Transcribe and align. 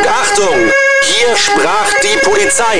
Achtung! 0.00 0.72
Hier 1.02 1.36
sprach 1.36 1.90
die 2.02 2.18
Polizei. 2.24 2.78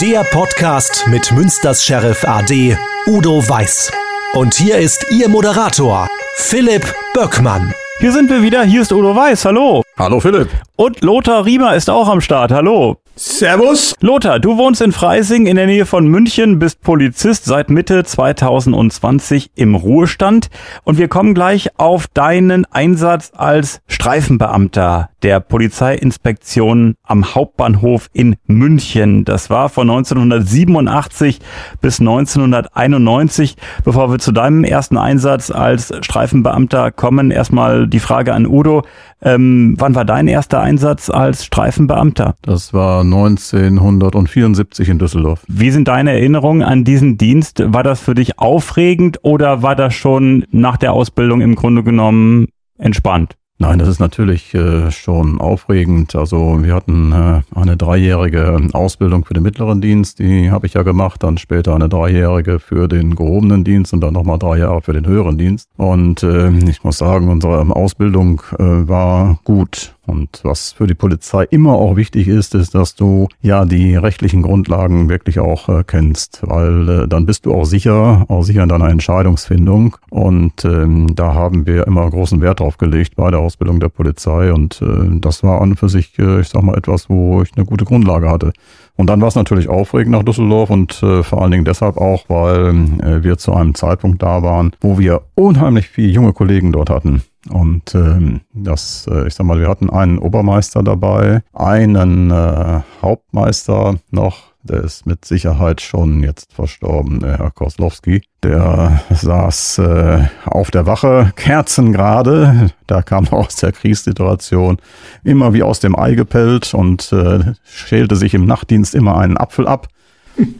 Der 0.00 0.24
Podcast 0.24 1.06
mit 1.06 1.32
Münsters 1.32 1.84
Sheriff 1.84 2.24
AD 2.24 2.76
Udo 3.06 3.48
Weiß. 3.48 3.90
Und 4.34 4.54
hier 4.54 4.76
ist 4.76 5.06
Ihr 5.10 5.28
Moderator, 5.28 6.06
Philipp 6.36 6.94
Böckmann. 7.14 7.72
Hier 8.00 8.12
sind 8.12 8.28
wir 8.28 8.42
wieder, 8.42 8.62
hier 8.62 8.82
ist 8.82 8.92
Udo 8.92 9.16
Weiß, 9.16 9.46
hallo. 9.46 9.82
Hallo 9.98 10.20
Philipp. 10.20 10.50
Und 10.76 11.00
Lothar 11.00 11.46
Riemer 11.46 11.74
ist 11.74 11.88
auch 11.88 12.08
am 12.08 12.20
Start, 12.20 12.52
hallo. 12.52 12.98
Servus. 13.22 13.94
Lothar, 14.00 14.40
du 14.40 14.56
wohnst 14.56 14.80
in 14.80 14.92
Freising 14.92 15.44
in 15.44 15.56
der 15.56 15.66
Nähe 15.66 15.84
von 15.84 16.08
München, 16.08 16.58
bist 16.58 16.80
Polizist 16.80 17.44
seit 17.44 17.68
Mitte 17.68 18.02
2020 18.02 19.50
im 19.56 19.74
Ruhestand 19.74 20.48
und 20.84 20.96
wir 20.96 21.08
kommen 21.08 21.34
gleich 21.34 21.68
auf 21.78 22.06
deinen 22.06 22.64
Einsatz 22.64 23.30
als 23.36 23.82
Streifenbeamter 23.88 25.10
der 25.22 25.40
Polizeiinspektion 25.40 26.94
am 27.02 27.34
Hauptbahnhof 27.34 28.08
in 28.12 28.36
München. 28.46 29.24
Das 29.24 29.50
war 29.50 29.68
von 29.68 29.90
1987 29.90 31.40
bis 31.80 32.00
1991. 32.00 33.56
Bevor 33.84 34.10
wir 34.10 34.18
zu 34.18 34.32
deinem 34.32 34.64
ersten 34.64 34.96
Einsatz 34.96 35.50
als 35.50 35.92
Streifenbeamter 36.00 36.90
kommen, 36.90 37.30
erstmal 37.30 37.86
die 37.86 38.00
Frage 38.00 38.34
an 38.34 38.46
Udo. 38.46 38.82
Ähm, 39.22 39.74
wann 39.78 39.94
war 39.94 40.06
dein 40.06 40.28
erster 40.28 40.60
Einsatz 40.60 41.10
als 41.10 41.44
Streifenbeamter? 41.44 42.34
Das 42.42 42.72
war 42.72 43.04
1974 43.12 44.88
in 44.88 44.98
Düsseldorf. 44.98 45.42
Wie 45.48 45.70
sind 45.70 45.88
deine 45.88 46.12
Erinnerungen 46.12 46.62
an 46.62 46.84
diesen 46.84 47.18
Dienst? 47.18 47.62
War 47.66 47.82
das 47.82 48.00
für 48.00 48.14
dich 48.14 48.38
aufregend 48.38 49.18
oder 49.22 49.62
war 49.62 49.76
das 49.76 49.94
schon 49.94 50.44
nach 50.50 50.76
der 50.76 50.92
Ausbildung 50.92 51.40
im 51.40 51.54
Grunde 51.54 51.82
genommen 51.82 52.48
entspannt? 52.78 53.36
Nein, 53.62 53.78
das 53.78 53.88
ist 53.88 54.00
natürlich 54.00 54.54
äh, 54.54 54.90
schon 54.90 55.38
aufregend. 55.38 56.16
Also 56.16 56.64
wir 56.64 56.74
hatten 56.74 57.12
äh, 57.12 57.42
eine 57.54 57.76
dreijährige 57.76 58.58
Ausbildung 58.72 59.26
für 59.26 59.34
den 59.34 59.42
mittleren 59.42 59.82
Dienst, 59.82 60.18
die 60.18 60.50
habe 60.50 60.66
ich 60.66 60.72
ja 60.72 60.82
gemacht, 60.82 61.22
dann 61.22 61.36
später 61.36 61.74
eine 61.74 61.90
dreijährige 61.90 62.58
für 62.58 62.88
den 62.88 63.16
gehobenen 63.16 63.62
Dienst 63.62 63.92
und 63.92 64.00
dann 64.00 64.14
nochmal 64.14 64.38
drei 64.38 64.56
Jahre 64.56 64.80
für 64.80 64.94
den 64.94 65.04
höheren 65.04 65.36
Dienst. 65.36 65.68
Und 65.76 66.22
äh, 66.22 66.48
ich 66.70 66.84
muss 66.84 66.96
sagen, 66.96 67.28
unsere 67.28 67.60
Ausbildung 67.76 68.40
äh, 68.58 68.62
war 68.64 69.38
gut. 69.44 69.94
Und 70.10 70.40
was 70.42 70.72
für 70.72 70.86
die 70.86 70.94
Polizei 70.94 71.44
immer 71.44 71.72
auch 71.72 71.96
wichtig 71.96 72.28
ist, 72.28 72.54
ist, 72.54 72.74
dass 72.74 72.94
du 72.94 73.28
ja 73.40 73.64
die 73.64 73.96
rechtlichen 73.96 74.42
Grundlagen 74.42 75.08
wirklich 75.08 75.40
auch 75.40 75.68
äh, 75.68 75.82
kennst, 75.84 76.40
weil 76.42 76.88
äh, 76.88 77.08
dann 77.08 77.24
bist 77.24 77.46
du 77.46 77.54
auch 77.54 77.64
sicher, 77.64 78.26
auch 78.28 78.42
sicher 78.42 78.62
in 78.62 78.68
deiner 78.68 78.90
Entscheidungsfindung. 78.90 79.96
Und 80.10 80.64
ähm, 80.66 81.14
da 81.14 81.32
haben 81.32 81.66
wir 81.66 81.86
immer 81.86 82.10
großen 82.10 82.42
Wert 82.42 82.60
drauf 82.60 82.76
gelegt 82.76 83.16
bei 83.16 83.30
der 83.30 83.40
Ausbildung 83.40 83.80
der 83.80 83.88
Polizei. 83.88 84.52
Und 84.52 84.82
äh, 84.82 85.18
das 85.20 85.42
war 85.42 85.62
an 85.62 85.70
und 85.70 85.76
für 85.76 85.88
sich, 85.88 86.18
äh, 86.18 86.40
ich 86.40 86.48
sag 86.48 86.62
mal, 86.62 86.76
etwas, 86.76 87.08
wo 87.08 87.42
ich 87.42 87.50
eine 87.56 87.64
gute 87.64 87.84
Grundlage 87.84 88.28
hatte. 88.28 88.52
Und 89.00 89.06
dann 89.06 89.22
war 89.22 89.28
es 89.28 89.34
natürlich 89.34 89.70
aufregend 89.70 90.10
nach 90.10 90.24
Düsseldorf 90.24 90.68
und 90.68 91.02
äh, 91.02 91.22
vor 91.22 91.40
allen 91.40 91.52
Dingen 91.52 91.64
deshalb 91.64 91.96
auch, 91.96 92.24
weil 92.28 92.74
äh, 93.02 93.24
wir 93.24 93.38
zu 93.38 93.54
einem 93.54 93.74
Zeitpunkt 93.74 94.22
da 94.22 94.42
waren, 94.42 94.72
wo 94.82 94.98
wir 94.98 95.22
unheimlich 95.36 95.88
viele 95.88 96.12
junge 96.12 96.34
Kollegen 96.34 96.70
dort 96.70 96.90
hatten. 96.90 97.22
Und 97.48 97.94
ähm, 97.94 98.42
das, 98.52 99.08
äh, 99.10 99.26
ich 99.26 99.34
sag 99.34 99.46
mal, 99.46 99.58
wir 99.58 99.68
hatten 99.68 99.88
einen 99.88 100.18
Obermeister 100.18 100.82
dabei, 100.82 101.40
einen 101.54 102.30
äh, 102.30 102.80
Hauptmeister 103.00 103.94
noch, 104.10 104.49
der 104.62 104.84
ist 104.84 105.06
mit 105.06 105.24
Sicherheit 105.24 105.80
schon 105.80 106.22
jetzt 106.22 106.52
verstorben, 106.52 107.20
der 107.20 107.38
Herr 107.38 107.50
Koslowski. 107.50 108.22
Der 108.42 109.00
saß 109.10 109.78
äh, 109.78 110.28
auf 110.44 110.70
der 110.70 110.86
Wache, 110.86 111.32
Kerzen 111.36 111.92
gerade, 111.92 112.70
da 112.86 113.02
kam 113.02 113.26
er 113.26 113.34
aus 113.34 113.56
der 113.56 113.72
Kriegssituation, 113.72 114.78
immer 115.24 115.54
wie 115.54 115.62
aus 115.62 115.80
dem 115.80 115.98
Ei 115.98 116.14
gepellt 116.14 116.74
und 116.74 117.12
äh, 117.12 117.54
schälte 117.64 118.16
sich 118.16 118.34
im 118.34 118.44
Nachtdienst 118.44 118.94
immer 118.94 119.16
einen 119.18 119.36
Apfel 119.36 119.66
ab. 119.66 119.88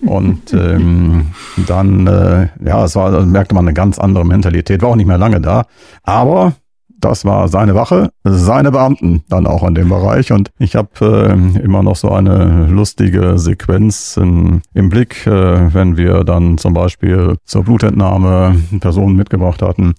Und 0.02 0.52
ähm, 0.52 1.28
dann, 1.66 2.06
äh, 2.06 2.48
ja, 2.62 2.84
es 2.84 2.96
war, 2.96 3.24
merkte 3.24 3.54
man 3.54 3.66
eine 3.66 3.74
ganz 3.74 3.98
andere 3.98 4.26
Mentalität, 4.26 4.82
war 4.82 4.90
auch 4.90 4.96
nicht 4.96 5.06
mehr 5.06 5.16
lange 5.16 5.40
da. 5.40 5.64
Aber 6.02 6.54
das 7.00 7.24
war 7.24 7.48
seine 7.48 7.74
Wache, 7.74 8.10
seine 8.24 8.70
Beamten 8.70 9.24
dann 9.28 9.46
auch 9.46 9.66
in 9.66 9.74
dem 9.74 9.88
Bereich. 9.88 10.32
Und 10.32 10.50
ich 10.58 10.76
habe 10.76 10.88
äh, 11.00 11.60
immer 11.60 11.82
noch 11.82 11.96
so 11.96 12.10
eine 12.10 12.66
lustige 12.66 13.38
Sequenz 13.38 14.16
in, 14.16 14.62
im 14.74 14.88
Blick, 14.88 15.26
äh, 15.26 15.74
wenn 15.74 15.96
wir 15.96 16.24
dann 16.24 16.58
zum 16.58 16.74
Beispiel 16.74 17.36
zur 17.44 17.64
Blutentnahme 17.64 18.56
Personen 18.80 19.16
mitgebracht 19.16 19.62
hatten. 19.62 19.94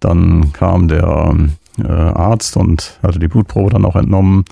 Dann 0.00 0.52
kam 0.52 0.88
der 0.88 1.36
äh, 1.78 1.86
Arzt 1.88 2.56
und 2.56 2.98
hatte 3.02 3.18
die 3.18 3.28
Blutprobe 3.28 3.70
dann 3.70 3.84
auch 3.84 3.96
entnommen. 3.96 4.44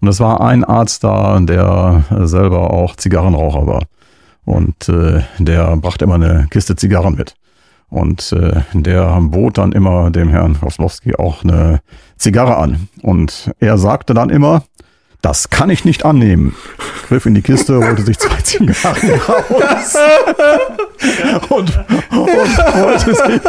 Und 0.00 0.08
es 0.08 0.20
war 0.20 0.40
ein 0.40 0.64
Arzt 0.64 1.04
da, 1.04 1.38
der 1.40 2.04
selber 2.24 2.72
auch 2.72 2.96
Zigarrenraucher 2.96 3.66
war. 3.66 3.82
Und 4.44 4.88
äh, 4.88 5.22
der 5.38 5.76
brachte 5.76 6.04
immer 6.04 6.14
eine 6.14 6.46
Kiste 6.50 6.74
Zigarren 6.76 7.16
mit. 7.16 7.34
Und 7.90 8.32
äh, 8.32 8.62
der 8.74 9.18
bot 9.20 9.58
dann 9.58 9.72
immer 9.72 10.10
dem 10.10 10.28
Herrn 10.28 10.60
Koslowski 10.60 11.14
auch 11.16 11.42
eine 11.42 11.80
Zigarre 12.16 12.56
an. 12.58 12.88
Und 13.02 13.50
er 13.60 13.78
sagte 13.78 14.12
dann 14.14 14.30
immer, 14.30 14.64
das 15.22 15.50
kann 15.50 15.70
ich 15.70 15.84
nicht 15.84 16.04
annehmen. 16.04 16.54
Griff 17.08 17.26
in 17.26 17.34
die 17.34 17.42
Kiste, 17.42 17.78
holte 17.78 18.02
sich 18.02 18.18
zwei 18.18 18.36
Zigarren 18.42 19.10
raus 19.26 19.96
und, 21.48 21.78
und 22.10 22.30
freute 22.30 23.14
sich. 23.14 23.40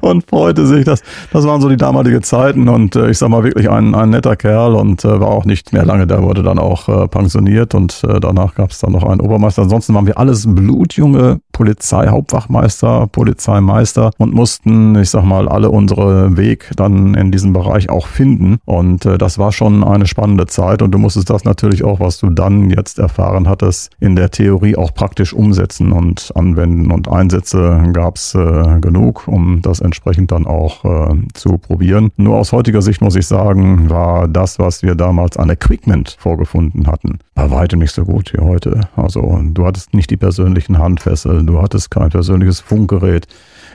und 0.00 0.28
freute 0.28 0.66
sich. 0.66 0.84
Das, 0.84 1.02
das 1.32 1.46
waren 1.46 1.60
so 1.60 1.68
die 1.68 1.76
damalige 1.76 2.20
Zeiten 2.20 2.68
und 2.68 2.96
äh, 2.96 3.10
ich 3.10 3.18
sag 3.18 3.28
mal 3.28 3.44
wirklich 3.44 3.70
ein, 3.70 3.94
ein 3.94 4.10
netter 4.10 4.36
Kerl 4.36 4.74
und 4.74 5.04
äh, 5.04 5.20
war 5.20 5.28
auch 5.28 5.44
nicht 5.44 5.72
mehr 5.72 5.84
lange, 5.84 6.06
der 6.06 6.22
wurde 6.22 6.42
dann 6.42 6.58
auch 6.58 6.88
äh, 6.88 7.08
pensioniert 7.08 7.74
und 7.74 8.02
äh, 8.04 8.20
danach 8.20 8.54
gab 8.54 8.70
es 8.70 8.78
dann 8.78 8.92
noch 8.92 9.04
einen 9.04 9.20
Obermeister. 9.20 9.62
Ansonsten 9.62 9.94
waren 9.94 10.06
wir 10.06 10.18
alles 10.18 10.46
blutjunge 10.48 11.40
Polizei, 11.52 12.08
Hauptwachmeister, 12.08 13.06
Polizeimeister 13.10 14.10
und 14.18 14.34
mussten, 14.34 14.96
ich 14.96 15.10
sag 15.10 15.24
mal, 15.24 15.48
alle 15.48 15.70
unsere 15.70 16.36
Weg 16.36 16.70
dann 16.76 17.14
in 17.14 17.32
diesem 17.32 17.52
Bereich 17.52 17.88
auch 17.88 18.06
finden. 18.06 18.58
Und 18.64 19.06
äh, 19.06 19.18
das 19.18 19.38
war 19.38 19.52
schon 19.52 19.84
eine 19.84 20.06
spannende 20.06 20.46
Zeit 20.46 20.82
und 20.82 20.92
du 20.92 20.98
musstest 20.98 21.30
das 21.30 21.44
natürlich 21.44 21.84
auch, 21.84 22.00
was 22.00 22.18
du 22.18 22.30
dann 22.30 22.70
jetzt 22.70 22.98
erfahren 22.98 23.48
hattest, 23.48 23.75
in 24.00 24.16
der 24.16 24.30
Theorie 24.30 24.76
auch 24.76 24.92
praktisch 24.94 25.32
umsetzen 25.32 25.92
und 25.92 26.32
anwenden. 26.34 26.90
Und 26.90 27.08
Einsätze 27.08 27.90
gab's 27.92 28.34
äh, 28.34 28.80
genug, 28.80 29.28
um 29.28 29.62
das 29.62 29.80
entsprechend 29.80 30.30
dann 30.32 30.46
auch 30.46 30.84
äh, 30.84 31.14
zu 31.34 31.58
probieren. 31.58 32.10
Nur 32.16 32.36
aus 32.36 32.52
heutiger 32.52 32.82
Sicht 32.82 33.00
muss 33.00 33.16
ich 33.16 33.26
sagen, 33.26 33.90
war 33.90 34.28
das, 34.28 34.58
was 34.58 34.82
wir 34.82 34.94
damals 34.94 35.36
an 35.36 35.50
Equipment 35.50 36.16
vorgefunden 36.18 36.86
hatten, 36.86 37.18
bei 37.34 37.50
weitem 37.50 37.80
nicht 37.80 37.92
so 37.92 38.04
gut 38.04 38.32
wie 38.32 38.40
heute. 38.40 38.80
Also 38.96 39.40
du 39.42 39.66
hattest 39.66 39.94
nicht 39.94 40.10
die 40.10 40.16
persönlichen 40.16 40.78
Handfessel, 40.78 41.44
du 41.44 41.60
hattest 41.60 41.90
kein 41.90 42.10
persönliches 42.10 42.60
Funkgerät. 42.60 43.26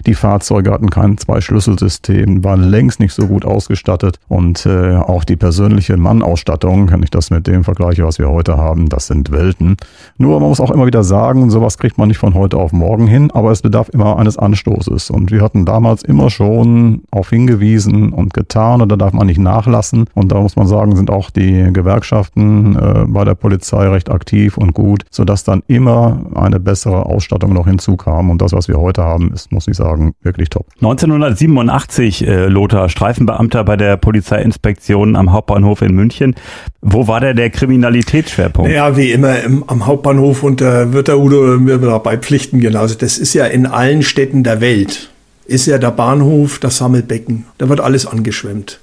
Die 0.06 0.16
Fahrzeuge 0.16 0.72
hatten 0.72 0.90
kein 0.90 1.18
Zwei-Schlüsselsystem, 1.18 2.44
waren 2.44 2.64
längst 2.64 3.00
nicht 3.00 3.14
so 3.14 3.28
gut 3.28 3.46
ausgestattet 3.46 4.18
und 4.28 4.66
äh, 4.66 4.96
auch 4.96 5.24
die 5.24 5.36
persönliche 5.36 5.98
Mannausstattung, 5.98 6.92
wenn 6.92 7.04
ich 7.04 7.12
das 7.12 7.30
mit 7.30 7.48
dem 7.48 7.64
vergleiche, 7.64 8.06
was 8.06 8.20
wir 8.20 8.30
heute 8.30 8.58
haben, 8.58 8.90
das 8.90 9.08
sind 9.08 9.32
Welten. 9.32 9.78
Nur 10.18 10.40
man 10.40 10.50
muss 10.50 10.60
auch 10.60 10.72
immer 10.72 10.86
wieder 10.86 11.04
sagen, 11.04 11.50
sowas 11.50 11.78
kriegt 11.78 11.98
man 11.98 12.08
nicht 12.08 12.18
von 12.18 12.34
heute 12.34 12.58
auf 12.58 12.72
morgen 12.72 13.08
hin, 13.08 13.32
aber 13.32 13.52
es 13.52 13.62
bedarf 13.62 13.90
immer 13.90 14.18
eines 14.18 14.38
Anstoßes. 14.38 15.10
Und 15.10 15.32
wir 15.32 15.42
hatten 15.42 15.66
damals 15.66 16.04
immer 16.04 16.30
schon 16.30 17.04
auf 17.12 17.30
hingewiesen 17.30 18.14
und 18.14 18.34
getan 18.34 18.82
und 18.82 18.90
da 18.90 18.96
darf 18.96 19.14
man 19.14 19.28
nicht 19.28 19.40
nachlassen. 19.40 20.06
Und 20.14 20.32
da 20.32 20.40
muss 20.42 20.56
man 20.56 20.68
sagen, 20.68 20.96
sind 20.96 21.10
auch 21.10 21.30
die 21.30 21.70
Gewerkschaften 21.72 22.76
äh, 22.76 23.06
bei 23.08 23.26
der 23.26 23.36
Polizei 23.36 23.88
recht 23.88 24.10
aktiv 24.10 24.58
und 24.58 24.74
gut, 24.74 25.04
sodass 25.10 25.44
dann 25.44 25.64
immer 25.68 26.22
eine 26.36 26.60
bessere 26.60 27.06
Ausstattung 27.06 27.54
noch 27.54 27.68
hinzukam. 27.68 28.30
Und 28.30 28.42
das, 28.42 28.54
was 28.54 28.68
wir 28.68 28.78
heute 28.78 29.04
haben, 29.04 29.32
ist, 29.34 29.52
muss 29.52 29.68
ich 29.68 29.76
sagen, 29.76 29.91
sagen, 29.92 30.14
wirklich 30.22 30.50
top. 30.50 30.68
1987, 30.76 32.28
äh, 32.28 32.46
Lothar, 32.48 32.90
Streifenbeamter 32.90 33.64
bei 33.64 33.78
der 33.78 33.98
Polizeiinspektion 33.98 35.16
am 35.16 35.32
Hauptbahnhof 35.32 35.82
in 35.82 35.94
München. 35.94 36.36
Wo 36.82 37.08
war 37.08 37.20
der 37.20 37.34
der 37.34 37.50
Kriminalitätsschwerpunkt? 37.50 38.72
Ja, 38.72 38.98
wie 38.98 39.12
immer 39.12 39.42
im, 39.42 39.64
am 39.68 39.86
Hauptbahnhof 39.86 40.44
und 40.44 40.62
da 40.62 40.94
wird 40.94 41.08
der 41.08 41.20
Udo 41.20 41.60
mir 41.60 41.78
dabei 41.78 42.18
pflichten 42.18 42.60
genauso. 42.60 42.96
Das 42.96 43.18
ist 43.18 43.34
ja 43.34 43.46
in 43.46 43.66
allen 43.66 44.04
Städten 44.04 44.44
der 44.44 44.62
Welt. 44.62 45.10
Ist 45.46 45.66
ja 45.66 45.78
der 45.78 45.92
Bahnhof 45.92 46.60
das 46.60 46.78
Sammelbecken. 46.78 47.46
Da 47.58 47.68
wird 47.68 47.82
alles 47.82 48.06
angeschwemmt. 48.06 48.80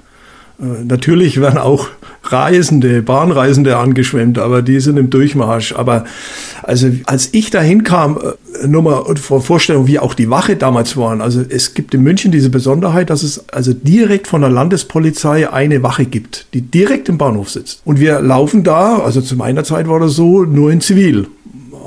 Äh, 0.60 0.84
natürlich 0.84 1.40
werden 1.40 1.58
auch 1.58 1.88
Reisende, 2.24 3.00
Bahnreisende 3.02 3.76
angeschwemmt, 3.76 4.38
aber 4.38 4.62
die 4.62 4.80
sind 4.80 4.96
im 4.96 5.08
Durchmarsch. 5.08 5.72
Aber 5.72 6.04
also 6.62 6.90
als 7.06 7.30
ich 7.32 7.50
da 7.50 7.60
hinkam, 7.60 8.18
äh, 8.18 8.66
nur 8.66 8.82
mal 8.82 9.16
vor 9.16 9.40
Vorstellung, 9.40 9.86
wie 9.86 9.98
auch 9.98 10.14
die 10.14 10.30
Wache 10.30 10.56
damals 10.56 10.96
waren. 10.96 11.20
Also 11.20 11.42
es 11.48 11.74
gibt 11.74 11.94
in 11.94 12.02
München 12.02 12.32
diese 12.32 12.50
Besonderheit, 12.50 13.10
dass 13.10 13.22
es 13.22 13.48
also 13.50 13.72
direkt 13.72 14.26
von 14.26 14.40
der 14.40 14.50
Landespolizei 14.50 15.50
eine 15.50 15.82
Wache 15.82 16.04
gibt, 16.04 16.46
die 16.54 16.62
direkt 16.62 17.08
im 17.08 17.18
Bahnhof 17.18 17.50
sitzt. 17.50 17.80
Und 17.84 18.00
wir 18.00 18.20
laufen 18.20 18.64
da, 18.64 18.98
also 18.98 19.20
zu 19.20 19.36
meiner 19.36 19.64
Zeit 19.64 19.88
war 19.88 20.00
das 20.00 20.14
so, 20.14 20.44
nur 20.44 20.72
in 20.72 20.80
Zivil. 20.80 21.28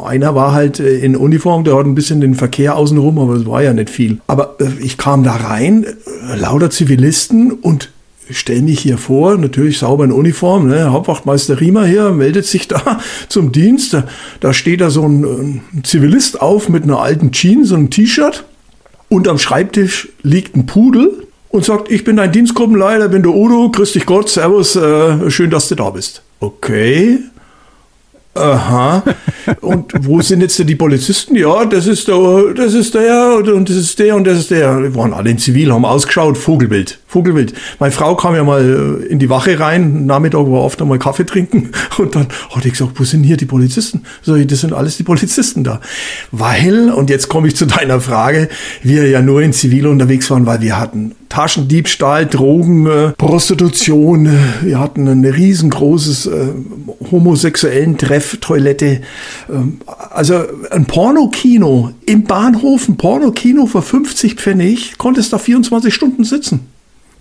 Einer 0.03 0.33
war 0.33 0.53
halt 0.53 0.79
äh, 0.79 0.99
in 0.99 1.17
Uniform, 1.17 1.65
der 1.65 1.75
hat 1.75 1.85
ein 1.85 1.93
bisschen 1.93 2.21
den 2.21 2.35
Verkehr 2.35 2.77
außenrum, 2.77 3.19
aber 3.19 3.33
es 3.33 3.45
war 3.45 3.61
ja 3.61 3.73
nicht 3.73 3.89
viel. 3.89 4.19
Aber 4.27 4.55
ich 4.79 4.97
kam 4.97 5.23
da 5.23 5.33
rein, 5.33 5.85
lauter 6.37 6.69
Zivilisten 6.69 7.51
und 7.51 7.89
stelle 8.29 8.61
mich 8.61 8.79
hier 8.79 8.97
vor, 8.97 9.37
natürlich 9.37 9.79
sauber 9.79 10.03
in 10.03 10.11
Uniform, 10.11 10.67
ne? 10.67 10.91
Hauptwachtmeister 10.91 11.59
Riemer 11.59 11.85
hier 11.85 12.11
meldet 12.11 12.45
sich 12.45 12.67
da 12.67 12.99
zum 13.29 13.51
Dienst. 13.51 13.93
Da, 13.93 14.07
da 14.39 14.53
steht 14.53 14.81
da 14.81 14.89
so 14.89 15.03
ein, 15.03 15.23
ein 15.23 15.83
Zivilist 15.83 16.41
auf 16.41 16.69
mit 16.69 16.83
einer 16.83 17.01
alten 17.01 17.31
Jeans 17.31 17.69
so 17.69 17.75
einem 17.75 17.89
T-Shirt 17.89 18.45
und 19.09 19.27
am 19.27 19.37
Schreibtisch 19.37 20.09
liegt 20.23 20.55
ein 20.55 20.65
Pudel 20.65 21.27
und 21.49 21.65
sagt, 21.65 21.91
ich 21.91 22.03
bin 22.03 22.15
dein 22.15 22.31
Dienstgruppenleiter, 22.31 23.09
bin 23.09 23.23
der 23.23 23.33
Udo, 23.33 23.69
grüß 23.69 23.93
dich 23.93 24.05
Gott, 24.05 24.29
servus, 24.29 24.75
äh, 24.75 25.29
schön, 25.29 25.49
dass 25.49 25.67
du 25.67 25.75
da 25.75 25.89
bist. 25.89 26.23
Okay, 26.39 27.19
Aha. 28.33 29.03
Und 29.59 29.91
wo 30.05 30.21
sind 30.21 30.41
jetzt 30.41 30.57
die 30.57 30.75
Polizisten? 30.75 31.35
Ja, 31.35 31.65
das 31.65 31.85
ist 31.85 32.07
der, 32.07 32.53
das 32.55 32.73
ist 32.73 32.93
der 32.93 33.35
und 33.35 33.69
das 33.69 33.75
ist 33.75 33.99
der 33.99 34.15
und 34.15 34.25
das 34.25 34.39
ist 34.39 34.51
der. 34.51 34.81
Wir 34.81 34.95
waren 34.95 35.13
alle 35.13 35.31
in 35.31 35.37
Zivil, 35.37 35.73
haben 35.73 35.83
ausgeschaut, 35.83 36.37
Vogelbild, 36.37 36.99
Vogelbild. 37.11 37.53
Meine 37.77 37.91
Frau 37.91 38.15
kam 38.15 38.35
ja 38.35 38.43
mal 38.45 39.05
in 39.09 39.19
die 39.19 39.29
Wache 39.29 39.59
rein, 39.59 40.05
Nachmittag 40.05 40.45
war 40.47 40.61
oft 40.61 40.81
einmal 40.81 40.97
Kaffee 40.97 41.25
trinken 41.25 41.71
und 41.97 42.15
dann 42.15 42.27
hat 42.55 42.63
ich 42.63 42.71
gesagt, 42.71 42.93
wo 42.95 43.03
sind 43.03 43.23
hier 43.23 43.35
die 43.35 43.45
Polizisten? 43.45 44.03
So, 44.21 44.37
das 44.37 44.61
sind 44.61 44.71
alles 44.71 44.95
die 44.95 45.03
Polizisten 45.03 45.65
da. 45.65 45.81
Weil, 46.31 46.89
und 46.89 47.09
jetzt 47.09 47.27
komme 47.27 47.49
ich 47.49 47.57
zu 47.57 47.65
deiner 47.65 47.99
Frage, 47.99 48.47
wir 48.81 49.09
ja 49.09 49.21
nur 49.21 49.41
in 49.41 49.51
Zivil 49.51 49.87
unterwegs 49.87 50.31
waren, 50.31 50.45
weil 50.45 50.61
wir 50.61 50.79
hatten 50.79 51.15
Taschendiebstahl, 51.27 52.27
Drogen, 52.27 52.85
äh, 52.87 53.11
Prostitution. 53.17 54.29
Wir 54.61 54.79
hatten 54.79 55.07
ein 55.07 55.25
riesengroßes 55.25 56.27
äh, 56.27 56.47
homosexuellen 57.09 57.97
Treff, 57.97 58.37
Toilette. 58.41 59.01
Ähm, 59.49 59.79
also 60.11 60.43
ein 60.71 60.85
Pornokino 60.85 61.91
im 62.05 62.23
Bahnhof, 62.23 62.87
ein 62.89 62.97
Pornokino 62.97 63.65
für 63.65 63.81
50 63.81 64.35
Pfennig, 64.35 64.97
konntest 64.97 65.31
da 65.33 65.37
24 65.37 65.93
Stunden 65.93 66.25
sitzen. 66.25 66.67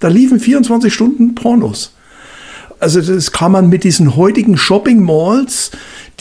Da 0.00 0.08
liefen 0.08 0.40
24 0.40 0.92
Stunden 0.92 1.34
Pornos. 1.34 1.94
Also 2.78 3.00
das 3.02 3.32
kann 3.32 3.52
man 3.52 3.68
mit 3.68 3.84
diesen 3.84 4.16
heutigen 4.16 4.56
Shopping 4.56 5.02
Malls 5.02 5.70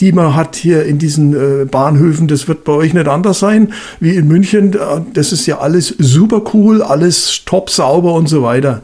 die 0.00 0.12
man 0.12 0.34
hat 0.34 0.56
hier 0.56 0.84
in 0.84 0.98
diesen 0.98 1.34
äh, 1.34 1.64
Bahnhöfen. 1.66 2.26
Das 2.26 2.48
wird 2.48 2.64
bei 2.64 2.72
euch 2.72 2.94
nicht 2.94 3.06
anders 3.06 3.38
sein 3.38 3.72
wie 4.00 4.16
in 4.16 4.26
München. 4.26 4.76
Das 5.12 5.32
ist 5.32 5.46
ja 5.46 5.58
alles 5.58 5.94
super 5.98 6.42
cool, 6.54 6.82
alles 6.82 7.42
top 7.44 7.70
sauber 7.70 8.14
und 8.14 8.28
so 8.28 8.42
weiter. 8.42 8.80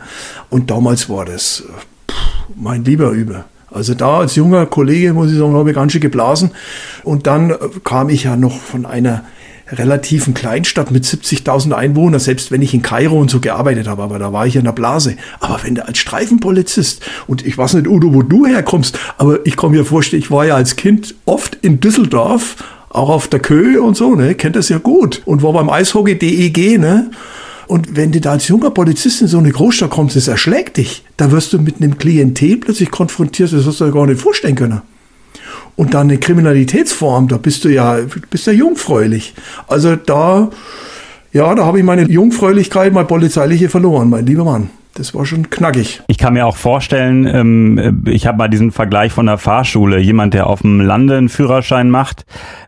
Und 0.51 0.71
damals 0.71 1.09
war 1.09 1.25
das 1.25 1.65
pff, 2.11 2.17
mein 2.55 2.85
lieber 2.85 3.11
Übel. 3.11 3.45
Also 3.71 3.95
da 3.95 4.19
als 4.19 4.37
junger 4.37 4.67
Kollege, 4.67 5.13
muss 5.13 5.31
ich 5.31 5.39
sagen, 5.39 5.55
habe 5.55 5.71
ich 5.71 5.77
ganz 5.77 5.93
schön 5.93 6.01
geblasen. 6.01 6.51
Und 7.03 7.27
dann 7.27 7.51
äh, 7.51 7.57
kam 7.83 8.11
ich 8.11 8.25
ja 8.25 8.37
noch 8.37 8.61
von 8.61 8.85
einer 8.85 9.25
relativen 9.71 10.35
Kleinstadt 10.35 10.91
mit 10.91 11.05
70.000 11.05 11.73
Einwohnern, 11.73 12.21
selbst 12.21 12.51
wenn 12.51 12.63
ich 12.63 12.75
in 12.75 12.83
Kairo 12.83 13.19
und 13.19 13.31
so 13.31 13.41
gearbeitet 13.41 13.89
habe, 13.89 14.03
aber 14.03 14.19
da 14.19 14.33
war 14.33 14.47
ich 14.47 14.57
in 14.57 14.65
der 14.65 14.73
Blase. 14.73 15.17
Aber 15.41 15.61
wenn 15.65 15.75
du 15.75 15.87
als 15.87 15.99
Streifenpolizist, 15.99 17.03
und 17.27 17.45
ich 17.45 17.59
weiß 17.59 17.75
nicht, 17.75 17.89
Udo, 17.89 18.15
wo 18.15 18.23
du 18.23 18.47
herkommst, 18.47 18.99
aber 19.19 19.45
ich 19.45 19.57
komme 19.57 19.77
mir 19.77 19.85
vorstellen, 19.85 20.23
ich 20.23 20.31
war 20.31 20.47
ja 20.47 20.55
als 20.55 20.77
Kind 20.77 21.15
oft 21.25 21.57
in 21.63 21.81
Düsseldorf, 21.81 22.57
auch 22.91 23.11
auf 23.11 23.29
der 23.29 23.41
Köhe 23.41 23.83
und 23.83 23.97
so, 23.97 24.15
ne, 24.15 24.35
kennt 24.35 24.57
das 24.57 24.69
ja 24.69 24.79
gut. 24.79 25.23
Und 25.25 25.43
war 25.43 25.53
beim 25.53 25.69
Eishockey 25.69 26.19
DEG, 26.19 26.79
ne, 26.79 27.11
und 27.67 27.97
wenn 27.97 28.13
du 28.13 28.21
da 28.21 28.33
als 28.33 28.49
junger 28.49 28.71
Polizist 28.71 29.23
in 29.23 29.29
so 29.29 29.39
eine 29.39 29.51
Großstadt 29.51 29.91
kommst, 29.91 30.15
das 30.15 30.29
erschlägt 30.29 30.77
dich. 30.77 31.03
Da 31.17 31.33
wirst 31.33 31.53
du 31.53 31.59
mit 31.59 31.77
einem 31.77 31.99
Klientel 31.99 32.59
plötzlich 32.59 32.91
konfrontiert, 32.91 33.53
das 33.53 33.67
hast 33.67 33.81
du 33.81 33.87
ja 33.87 33.91
gar 33.91 34.07
nicht 34.07 34.21
vorstellen 34.21 34.55
können. 34.55 34.83
Und 35.77 35.93
dann 35.95 36.09
eine 36.09 36.19
Kriminalitätsform, 36.19 37.29
da 37.29 37.37
bist 37.37 37.65
du 37.65 37.69
ja, 37.69 37.99
bist 38.31 38.47
ja 38.47 38.53
jungfräulich. 38.53 39.35
Also 39.69 39.95
da, 39.95 40.51
ja, 41.33 41.55
da 41.55 41.67
habe 41.67 41.79
ich 41.79 41.85
meine 41.85 42.09
Jungfräulichkeit, 42.09 42.93
meine 42.95 43.07
polizeiliche 43.07 43.69
verloren, 43.69 44.09
mein 44.09 44.25
lieber 44.25 44.45
Mann. 44.45 44.71
Das 44.95 45.15
war 45.15 45.27
schon 45.27 45.51
knackig. 45.51 46.03
Ich 46.09 46.17
kann 46.17 46.33
mir 46.33 46.47
auch 46.47 46.57
vorstellen, 46.57 47.27
ähm, 47.27 48.03
ich 48.07 48.27
habe 48.27 48.39
mal 48.39 48.49
diesen 48.49 48.73
Vergleich 48.73 49.13
von 49.13 49.27
der 49.27 49.37
Fahrschule. 49.37 49.99
Jemand, 49.99 50.33
der 50.33 50.47
auf 50.47 50.63
dem 50.63 50.81
Lande 50.81 51.19
einen 51.19 51.29
Führerschein 51.29 51.91
macht, 51.91 52.25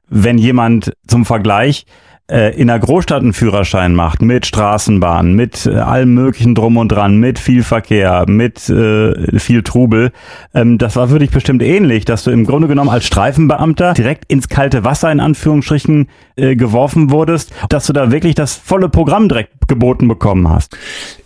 wenn 0.08 0.36
jemand 0.36 0.92
zum 1.06 1.24
Vergleich 1.24 1.86
in 2.30 2.66
der 2.66 2.78
Großstadt 2.78 3.22
einen 3.22 3.32
Führerschein 3.32 3.94
macht, 3.94 4.20
mit 4.20 4.44
Straßenbahn, 4.44 5.32
mit 5.32 5.64
äh, 5.64 5.76
allem 5.76 6.12
möglichen 6.12 6.54
drum 6.54 6.76
und 6.76 6.88
dran, 6.88 7.16
mit 7.16 7.38
viel 7.38 7.62
Verkehr, 7.62 8.26
mit 8.28 8.68
äh, 8.68 9.38
viel 9.38 9.62
Trubel, 9.62 10.12
ähm, 10.52 10.76
das 10.76 10.96
war 10.96 11.08
für 11.08 11.18
dich 11.18 11.30
bestimmt 11.30 11.62
ähnlich, 11.62 12.04
dass 12.04 12.24
du 12.24 12.30
im 12.30 12.44
Grunde 12.44 12.68
genommen 12.68 12.90
als 12.90 13.06
Streifenbeamter 13.06 13.94
direkt 13.94 14.30
ins 14.30 14.48
kalte 14.48 14.84
Wasser 14.84 15.10
in 15.10 15.20
Anführungsstrichen 15.20 16.08
äh, 16.38 16.56
geworfen 16.56 17.10
wurdest, 17.10 17.50
dass 17.68 17.86
du 17.86 17.92
da 17.92 18.10
wirklich 18.10 18.34
das 18.34 18.54
volle 18.54 18.88
Programm 18.88 19.28
direkt 19.28 19.52
geboten 19.68 20.08
bekommen 20.08 20.48
hast. 20.48 20.76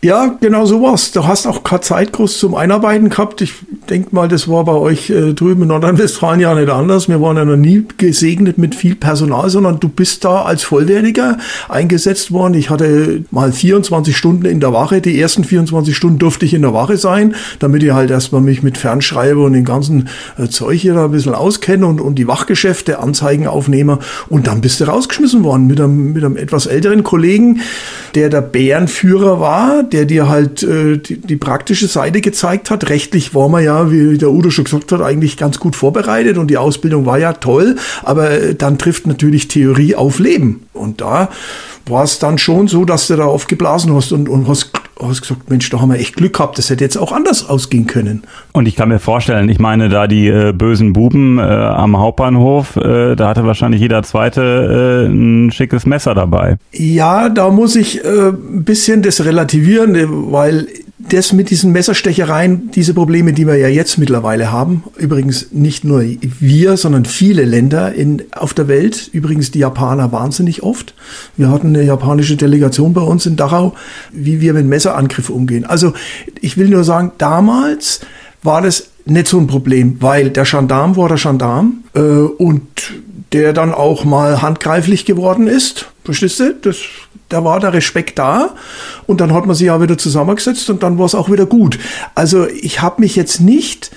Ja, 0.03 0.37
genau 0.41 0.67
so 0.67 0.83
war's. 0.83 1.13
Du 1.13 1.27
hast 1.27 1.47
auch 1.47 1.63
keine 1.63 1.81
Zeit 1.81 2.13
groß 2.13 2.39
zum 2.39 2.57
Einarbeiten 2.57 3.09
gehabt. 3.09 3.41
Ich 3.41 3.55
denke 3.89 4.09
mal, 4.13 4.27
das 4.27 4.49
war 4.49 4.65
bei 4.65 4.73
euch 4.73 5.11
äh, 5.11 5.33
drüben 5.33 5.63
in 5.63 5.69
Nordrhein-Westfalen 5.69 6.41
ja 6.41 6.53
nicht 6.55 6.69
anders. 6.69 7.09
Wir 7.09 7.21
waren 7.21 7.37
ja 7.37 7.45
noch 7.45 7.57
nie 7.57 7.87
gesegnet 7.99 8.59
mit 8.59 8.75
viel 8.75 8.97
Personal, 8.97 9.49
sondern 9.49 9.79
du 9.79 9.89
bist 9.89 10.25
da 10.25 10.43
als 10.43 10.65
Vollwertiger 10.65 11.39
eingesetzt 11.69 12.33
worden. 12.33 12.55
Ich 12.55 12.69
hatte 12.69 13.25
mal 13.31 13.53
24 13.53 14.17
Stunden 14.17 14.47
in 14.47 14.59
der 14.59 14.73
Wache. 14.73 15.01
Die 15.01 15.21
ersten 15.21 15.45
24 15.45 15.97
Stunden 15.97 16.19
durfte 16.19 16.47
ich 16.47 16.55
in 16.55 16.63
der 16.63 16.75
Wache 16.75 16.97
sein, 16.97 17.37
damit 17.61 17.85
ich 17.85 17.93
halt 17.93 18.11
erstmal 18.11 18.41
mich 18.41 18.65
mit 18.65 18.79
Fernschreiber 18.79 19.45
und 19.45 19.53
dem 19.53 19.65
ganzen 19.65 20.09
äh, 20.37 20.49
Zeug 20.49 20.81
hier 20.81 20.95
da 20.95 21.05
ein 21.05 21.13
bisschen 21.13 21.35
auskenne 21.35 21.87
und, 21.87 22.01
und 22.01 22.17
die 22.17 22.27
Wachgeschäfte, 22.27 22.99
Anzeigen 22.99 23.47
aufnehme. 23.47 24.01
Und 24.29 24.49
dann 24.49 24.61
bist 24.61 24.81
du 24.81 24.85
rausgeschmissen 25.03 25.45
worden 25.45 25.67
mit 25.67 25.81
einem, 25.81 26.13
mit 26.13 26.25
einem 26.25 26.37
etwas 26.37 26.67
älteren 26.67 27.03
Kollegen, 27.03 27.61
der 28.15 28.29
der 28.29 28.41
Bärenführer 28.41 29.41
war, 29.41 29.83
der 29.83 30.05
dir 30.05 30.29
halt 30.29 30.63
äh, 30.63 30.99
die, 30.99 31.17
die, 31.19 31.37
praktische 31.37 31.89
Seite 31.89 32.21
gezeigt 32.21 32.71
hat. 32.71 32.89
Rechtlich 32.89 33.35
war 33.35 33.49
man 33.49 33.65
ja, 33.65 33.91
wie 33.91 34.19
der 34.19 34.31
Udo 34.31 34.51
schon 34.51 34.65
gesagt 34.65 34.93
hat, 34.93 35.01
eigentlich 35.01 35.37
ganz 35.37 35.59
gut 35.59 35.77
vorbereitet 35.77 36.39
und 36.39 36.49
die 36.49 36.59
Ausbildung 36.59 37.07
war 37.07 37.19
ja 37.19 37.33
toll, 37.33 37.77
aber 38.03 38.31
äh, 38.31 38.55
dann 38.55 38.79
trifft 38.79 39.07
natürlich 39.07 39.49
Theorie 39.49 39.95
auf 39.95 40.19
Leben. 40.19 40.67
Und 40.73 41.01
da 41.01 41.29
war 41.87 42.05
es 42.05 42.19
dann 42.19 42.39
schon 42.39 42.69
so, 42.69 42.85
dass 42.85 43.09
du 43.09 43.17
da 43.17 43.25
aufgeblasen 43.25 43.95
hast 43.95 44.13
und, 44.13 44.29
und 44.29 44.47
hast, 44.49 44.71
hast 45.09 45.23
gesagt, 45.23 45.51
Mensch, 45.51 45.69
da 45.71 45.81
haben 45.81 45.91
wir 45.91 45.99
echt 45.99 46.17
Glück 46.17 46.35
gehabt, 46.35 46.59
das 46.59 46.71
hätte 46.71 46.85
jetzt 46.85 46.97
auch 46.97 47.13
anders 47.13 47.49
ausgehen 47.49 47.87
können. 47.87 48.23
Und 48.53 48.67
ich 48.67 48.77
kann 48.77 48.89
mir 48.89 48.99
vorstellen, 48.99 49.49
ich 49.49 49.59
meine, 49.59 49.89
da 49.89 50.07
die 50.07 50.29
äh, 50.29 50.53
bösen 50.53 50.93
Buben 50.93 51.39
äh, 51.39 51.43
am 51.43 51.99
Hauptbahnhof, 51.99 52.77
äh, 52.77 53.17
da 53.17 53.29
hatte 53.29 53.45
wahrscheinlich 53.45 53.81
jeder 53.81 54.03
zweite 54.03 55.07
äh, 55.09 55.13
ein 55.13 55.51
schickes 55.51 55.87
Messer 55.87 56.15
dabei. 56.15 56.57
Ja, 56.73 57.29
da 57.29 57.51
muss 57.51 57.77
ich 57.77 58.05
äh, 58.05 58.29
ein 58.29 58.65
bisschen 58.65 59.03
das 59.03 59.25
relativieren, 59.25 59.97
weil 60.33 60.69
das 61.09 61.33
mit 61.33 61.51
diesen 61.51 61.73
Messerstechereien, 61.73 62.71
diese 62.71 62.95
Probleme, 62.95 63.33
die 63.33 63.47
wir 63.47 63.57
ja 63.57 63.69
jetzt 63.69 63.99
mittlerweile 63.99 64.51
haben, 64.51 64.85
übrigens 64.97 65.49
nicht 65.53 65.85
nur 65.85 66.03
wir, 66.03 66.77
sondern 66.77 67.05
viele 67.05 67.45
Länder 67.45 67.93
in, 67.93 68.23
auf 68.33 68.55
der 68.55 68.69
Welt, 68.69 69.09
übrigens 69.13 69.51
die 69.51 69.61
Japaner 69.61 70.13
wahnsinnig 70.13 70.63
oft. 70.63 70.95
Wir 71.37 71.51
hatten 71.51 71.69
eine 71.69 71.83
japanische 71.83 72.37
Delegation 72.37 72.93
bei 72.93 73.01
uns 73.01 73.27
in 73.27 73.37
Dachau, 73.37 73.75
wie 74.13 74.41
wir 74.41 74.55
mit 74.55 74.67
Messerangriffen 74.67 75.35
umgehen. 75.35 75.65
Also 75.65 75.93
ich 76.41 76.57
will 76.57 76.69
nur 76.69 76.85
sagen, 76.85 77.13
damals 77.19 78.01
war 78.43 78.63
das 78.63 78.89
nicht 79.05 79.27
so 79.27 79.39
ein 79.39 79.47
Problem, 79.47 79.97
weil 80.01 80.31
der 80.31 80.45
Gendarm 80.45 80.97
war 80.97 81.09
der 81.09 81.19
Gendarm 81.19 81.85
äh, 81.95 82.01
und 82.01 82.63
der 83.33 83.53
dann 83.53 83.73
auch 83.73 84.05
mal 84.05 84.43
handgreiflich 84.43 85.05
geworden 85.05 85.47
ist. 85.47 85.92
Verstehst 86.05 86.41
du? 86.41 86.55
Das 86.55 86.77
da 87.33 87.45
war 87.45 87.61
der 87.61 87.73
Respekt 87.73 88.19
da 88.19 88.51
und 89.07 89.21
dann 89.21 89.33
hat 89.33 89.47
man 89.47 89.57
sich 89.57 89.67
ja 89.67 89.81
wieder 89.81 89.97
zusammengesetzt 89.97 90.69
und 90.71 90.83
dann 90.83 90.99
war 90.99 91.07
es 91.07 91.15
auch 91.15 91.31
wieder 91.31 91.47
gut. 91.47 91.79
Also 92.15 92.47
ich 92.47 92.83
habe 92.83 93.01
mich 93.01 93.17
jetzt 93.17 93.41
nicht 93.41 93.91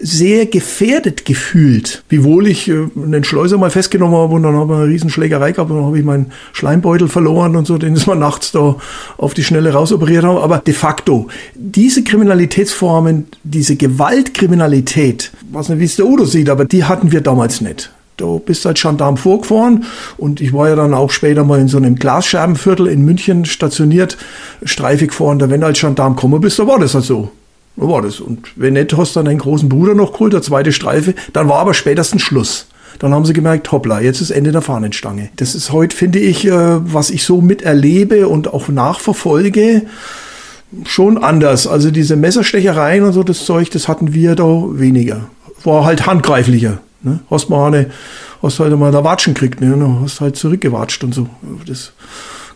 sehr 0.00 0.46
gefährdet 0.46 1.26
gefühlt, 1.26 2.02
wiewohl 2.08 2.46
ich 2.46 2.68
äh, 2.68 2.88
einen 2.96 3.24
Schleuser 3.24 3.58
mal 3.58 3.70
festgenommen 3.70 4.16
habe 4.16 4.34
und 4.34 4.42
dann 4.42 4.56
habe 4.56 4.72
ich 4.72 4.80
eine 4.80 4.88
Riesenschlägerei 4.88 5.52
gehabt 5.52 5.70
und 5.70 5.76
dann 5.76 5.86
habe 5.86 5.98
ich 5.98 6.04
meinen 6.04 6.32
Schleimbeutel 6.52 7.08
verloren 7.08 7.54
und 7.56 7.66
so, 7.66 7.76
den 7.76 7.94
ist 7.94 8.06
man 8.06 8.18
nachts 8.18 8.52
da 8.52 8.76
auf 9.18 9.34
die 9.34 9.44
Schnelle 9.44 9.72
rausoperiert 9.72 10.24
haben. 10.24 10.38
Aber 10.38 10.58
de 10.58 10.72
facto, 10.72 11.28
diese 11.54 12.02
Kriminalitätsformen, 12.02 13.26
diese 13.44 13.76
Gewaltkriminalität, 13.76 15.30
was 15.50 15.68
nicht, 15.68 15.78
wie 15.78 15.84
es 15.84 15.96
der 15.96 16.06
Udo 16.06 16.24
sieht, 16.24 16.48
aber 16.48 16.64
die 16.64 16.84
hatten 16.84 17.12
wir 17.12 17.20
damals 17.20 17.60
nicht. 17.60 17.92
Du 18.16 18.38
bist 18.38 18.66
als 18.66 18.80
Gendarm 18.80 19.16
vorgefahren 19.16 19.84
und 20.18 20.40
ich 20.40 20.52
war 20.52 20.68
ja 20.68 20.76
dann 20.76 20.94
auch 20.94 21.10
später 21.10 21.44
mal 21.44 21.60
in 21.60 21.68
so 21.68 21.78
einem 21.78 21.96
Glasscherbenviertel 21.96 22.86
in 22.86 23.04
München 23.04 23.44
stationiert, 23.44 24.18
streifig 24.64 25.08
gefahren. 25.08 25.38
Da 25.38 25.50
wenn 25.50 25.62
du 25.62 25.66
als 25.66 25.80
Gendarm 25.80 26.14
kommen 26.16 26.40
bist, 26.40 26.58
da 26.58 26.66
war 26.66 26.78
das 26.78 26.94
halt 26.94 27.04
so. 27.04 27.30
Da 27.76 27.88
war 27.88 28.02
das. 28.02 28.20
Und 28.20 28.52
wenn 28.56 28.74
nicht, 28.74 28.96
hast 28.96 29.16
du 29.16 29.20
dann 29.20 29.26
deinen 29.26 29.38
großen 29.38 29.68
Bruder 29.68 29.94
noch 29.94 30.12
geholt, 30.12 30.34
der 30.34 30.42
zweite 30.42 30.72
Streife. 30.72 31.14
Dann 31.32 31.48
war 31.48 31.58
aber 31.58 31.74
spätestens 31.74 32.22
Schluss. 32.22 32.66
Dann 32.98 33.14
haben 33.14 33.24
sie 33.24 33.32
gemerkt, 33.32 33.72
hoppla, 33.72 34.00
jetzt 34.00 34.20
ist 34.20 34.30
Ende 34.30 34.52
der 34.52 34.62
Fahnenstange. 34.62 35.30
Das 35.36 35.54
ist 35.54 35.72
heute, 35.72 35.96
finde 35.96 36.18
ich, 36.18 36.46
äh, 36.46 36.52
was 36.52 37.10
ich 37.10 37.24
so 37.24 37.40
miterlebe 37.40 38.28
und 38.28 38.52
auch 38.52 38.68
nachverfolge, 38.68 39.82
schon 40.84 41.18
anders. 41.18 41.66
Also 41.66 41.90
diese 41.90 42.16
Messerstechereien 42.16 43.04
und 43.04 43.12
so, 43.12 43.22
das 43.22 43.44
Zeug, 43.44 43.70
das 43.70 43.88
hatten 43.88 44.12
wir 44.12 44.34
da 44.34 44.64
weniger. 44.70 45.28
War 45.64 45.84
halt 45.84 46.06
handgreiflicher. 46.06 46.78
Ne? 47.02 47.20
Hast 47.30 47.50
mal 47.50 47.68
eine, 47.68 47.90
hast 48.42 48.60
halt 48.60 48.76
mal 48.78 48.92
da 48.92 49.04
Watschen 49.04 49.34
gekriegt, 49.34 49.60
ne? 49.60 49.74
Und 49.74 50.00
hast 50.02 50.20
halt 50.20 50.36
zurückgewatscht 50.36 51.04
und 51.04 51.14
so. 51.14 51.28
Das 51.66 51.92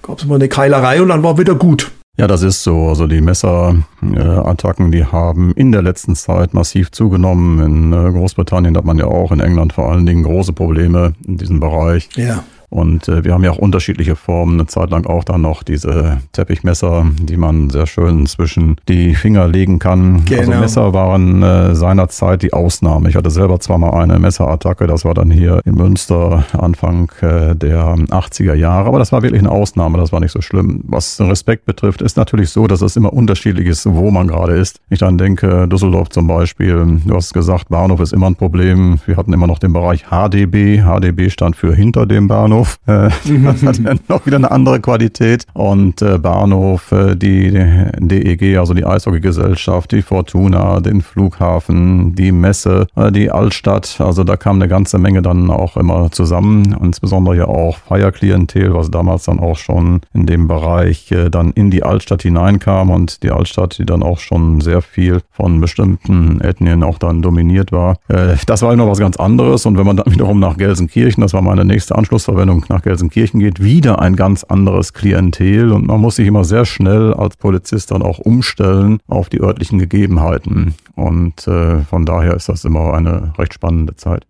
gab 0.02 0.18
es 0.18 0.26
mal 0.26 0.36
eine 0.36 0.48
Keilerei 0.48 1.02
und 1.02 1.08
dann 1.08 1.22
war 1.22 1.38
wieder 1.38 1.54
gut. 1.54 1.90
Ja, 2.18 2.26
das 2.26 2.42
ist 2.42 2.62
so. 2.62 2.88
Also 2.88 3.06
die 3.06 3.20
Messerattacken, 3.20 4.90
die 4.90 5.04
haben 5.04 5.52
in 5.52 5.70
der 5.70 5.82
letzten 5.82 6.14
Zeit 6.16 6.54
massiv 6.54 6.90
zugenommen. 6.90 7.60
In 7.60 7.92
äh, 7.92 8.10
Großbritannien 8.10 8.76
hat 8.76 8.86
man 8.86 8.96
ja 8.98 9.04
auch, 9.04 9.32
in 9.32 9.40
England 9.40 9.74
vor 9.74 9.90
allen 9.90 10.06
Dingen 10.06 10.22
große 10.22 10.54
Probleme 10.54 11.12
in 11.26 11.36
diesem 11.36 11.60
Bereich. 11.60 12.08
Ja. 12.16 12.42
Und 12.76 13.08
äh, 13.08 13.24
wir 13.24 13.32
haben 13.32 13.42
ja 13.42 13.52
auch 13.52 13.58
unterschiedliche 13.58 14.16
Formen. 14.16 14.60
Eine 14.60 14.66
Zeit 14.66 14.90
lang 14.90 15.06
auch 15.06 15.24
dann 15.24 15.40
noch 15.40 15.62
diese 15.62 16.18
Teppichmesser, 16.32 17.06
die 17.18 17.38
man 17.38 17.70
sehr 17.70 17.86
schön 17.86 18.26
zwischen 18.26 18.76
die 18.86 19.14
Finger 19.14 19.48
legen 19.48 19.78
kann. 19.78 20.16
Also 20.16 20.24
Genau. 20.26 20.40
Also 20.40 20.60
Messer 20.60 20.92
waren 20.92 21.42
äh, 21.42 21.74
seinerzeit 21.74 22.42
die 22.42 22.52
Ausnahme. 22.52 23.08
Ich 23.08 23.16
hatte 23.16 23.30
selber 23.30 23.60
zwar 23.60 23.78
mal 23.78 23.94
eine 23.94 24.18
Messerattacke, 24.18 24.86
das 24.86 25.06
war 25.06 25.14
dann 25.14 25.30
hier 25.30 25.62
in 25.64 25.74
Münster 25.74 26.44
Anfang 26.52 27.10
äh, 27.22 27.54
der 27.54 27.94
80er 27.96 28.52
Jahre, 28.52 28.88
aber 28.88 28.98
das 28.98 29.10
war 29.10 29.22
wirklich 29.22 29.40
eine 29.40 29.50
Ausnahme, 29.50 29.96
das 29.96 30.12
war 30.12 30.20
nicht 30.20 30.32
so 30.32 30.42
schlimm. 30.42 30.82
Was 30.86 31.16
den 31.16 31.28
Respekt 31.28 31.64
betrifft, 31.64 32.02
ist 32.02 32.18
natürlich 32.18 32.50
so, 32.50 32.66
dass 32.66 32.82
es 32.82 32.96
immer 32.96 33.14
unterschiedlich 33.14 33.66
ist, 33.66 33.86
wo 33.86 34.10
man 34.10 34.28
gerade 34.28 34.52
ist. 34.52 34.80
Ich 34.90 34.98
dann 34.98 35.16
denke, 35.16 35.66
Düsseldorf 35.66 36.10
zum 36.10 36.26
Beispiel, 36.26 37.00
du 37.06 37.14
hast 37.14 37.32
gesagt, 37.32 37.70
Bahnhof 37.70 38.00
ist 38.00 38.12
immer 38.12 38.26
ein 38.26 38.36
Problem. 38.36 38.98
Wir 39.06 39.16
hatten 39.16 39.32
immer 39.32 39.46
noch 39.46 39.58
den 39.58 39.72
Bereich 39.72 40.04
HDB. 40.10 40.82
HDB 40.82 41.30
stand 41.30 41.56
für 41.56 41.74
hinter 41.74 42.04
dem 42.04 42.28
Bahnhof. 42.28 42.65
Äh, 42.86 43.10
das 43.44 43.62
hat 43.62 43.78
ja 43.78 43.94
noch 44.08 44.26
wieder 44.26 44.36
eine 44.36 44.50
andere 44.50 44.80
Qualität. 44.80 45.44
Und 45.52 46.02
äh, 46.02 46.18
Bahnhof, 46.18 46.92
äh, 46.92 47.16
die 47.16 47.50
DEG, 47.98 48.58
also 48.58 48.74
die 48.74 48.84
Eishockeygesellschaft, 48.84 49.92
die 49.92 50.02
Fortuna, 50.02 50.80
den 50.80 51.00
Flughafen, 51.00 52.14
die 52.14 52.32
Messe, 52.32 52.86
äh, 52.96 53.10
die 53.10 53.30
Altstadt. 53.30 53.96
Also 53.98 54.24
da 54.24 54.36
kam 54.36 54.56
eine 54.56 54.68
ganze 54.68 54.98
Menge 54.98 55.22
dann 55.22 55.50
auch 55.50 55.76
immer 55.76 56.10
zusammen. 56.10 56.76
Insbesondere 56.80 57.36
ja 57.36 57.44
auch 57.46 57.78
Feierklientel, 57.78 58.72
was 58.74 58.90
damals 58.90 59.24
dann 59.24 59.40
auch 59.40 59.56
schon 59.56 60.00
in 60.14 60.26
dem 60.26 60.48
Bereich 60.48 61.10
äh, 61.10 61.30
dann 61.30 61.50
in 61.52 61.70
die 61.70 61.82
Altstadt 61.82 62.22
hineinkam 62.22 62.90
und 62.90 63.22
die 63.22 63.30
Altstadt, 63.30 63.78
die 63.78 63.86
dann 63.86 64.02
auch 64.02 64.18
schon 64.18 64.60
sehr 64.60 64.82
viel 64.82 65.20
von 65.32 65.60
bestimmten 65.60 66.40
Ethnien 66.40 66.82
auch 66.82 66.98
dann 66.98 67.22
dominiert 67.22 67.72
war. 67.72 67.96
Äh, 68.08 68.36
das 68.46 68.62
war 68.62 68.72
immer 68.72 68.88
was 68.88 68.98
ganz 68.98 69.16
anderes. 69.16 69.66
Und 69.66 69.76
wenn 69.76 69.86
man 69.86 69.96
dann 69.96 70.12
wiederum 70.12 70.38
nach 70.38 70.56
Gelsenkirchen, 70.56 71.20
das 71.20 71.32
war 71.32 71.42
meine 71.42 71.64
nächste 71.64 71.96
Anschlussverwendung, 71.96 72.45
nach 72.46 72.82
Gelsenkirchen 72.82 73.40
geht, 73.40 73.62
wieder 73.62 74.00
ein 74.00 74.16
ganz 74.16 74.44
anderes 74.44 74.92
Klientel. 74.92 75.72
Und 75.72 75.86
man 75.86 76.00
muss 76.00 76.16
sich 76.16 76.26
immer 76.26 76.44
sehr 76.44 76.64
schnell 76.64 77.14
als 77.14 77.36
Polizist 77.36 77.90
dann 77.90 78.02
auch 78.02 78.18
umstellen 78.18 78.98
auf 79.06 79.28
die 79.28 79.40
örtlichen 79.40 79.78
Gegebenheiten. 79.78 80.74
Und 80.94 81.46
äh, 81.46 81.80
von 81.82 82.06
daher 82.06 82.34
ist 82.34 82.48
das 82.48 82.64
immer 82.64 82.94
eine 82.94 83.32
recht 83.38 83.54
spannende 83.54 83.96
Zeit. 83.96 84.26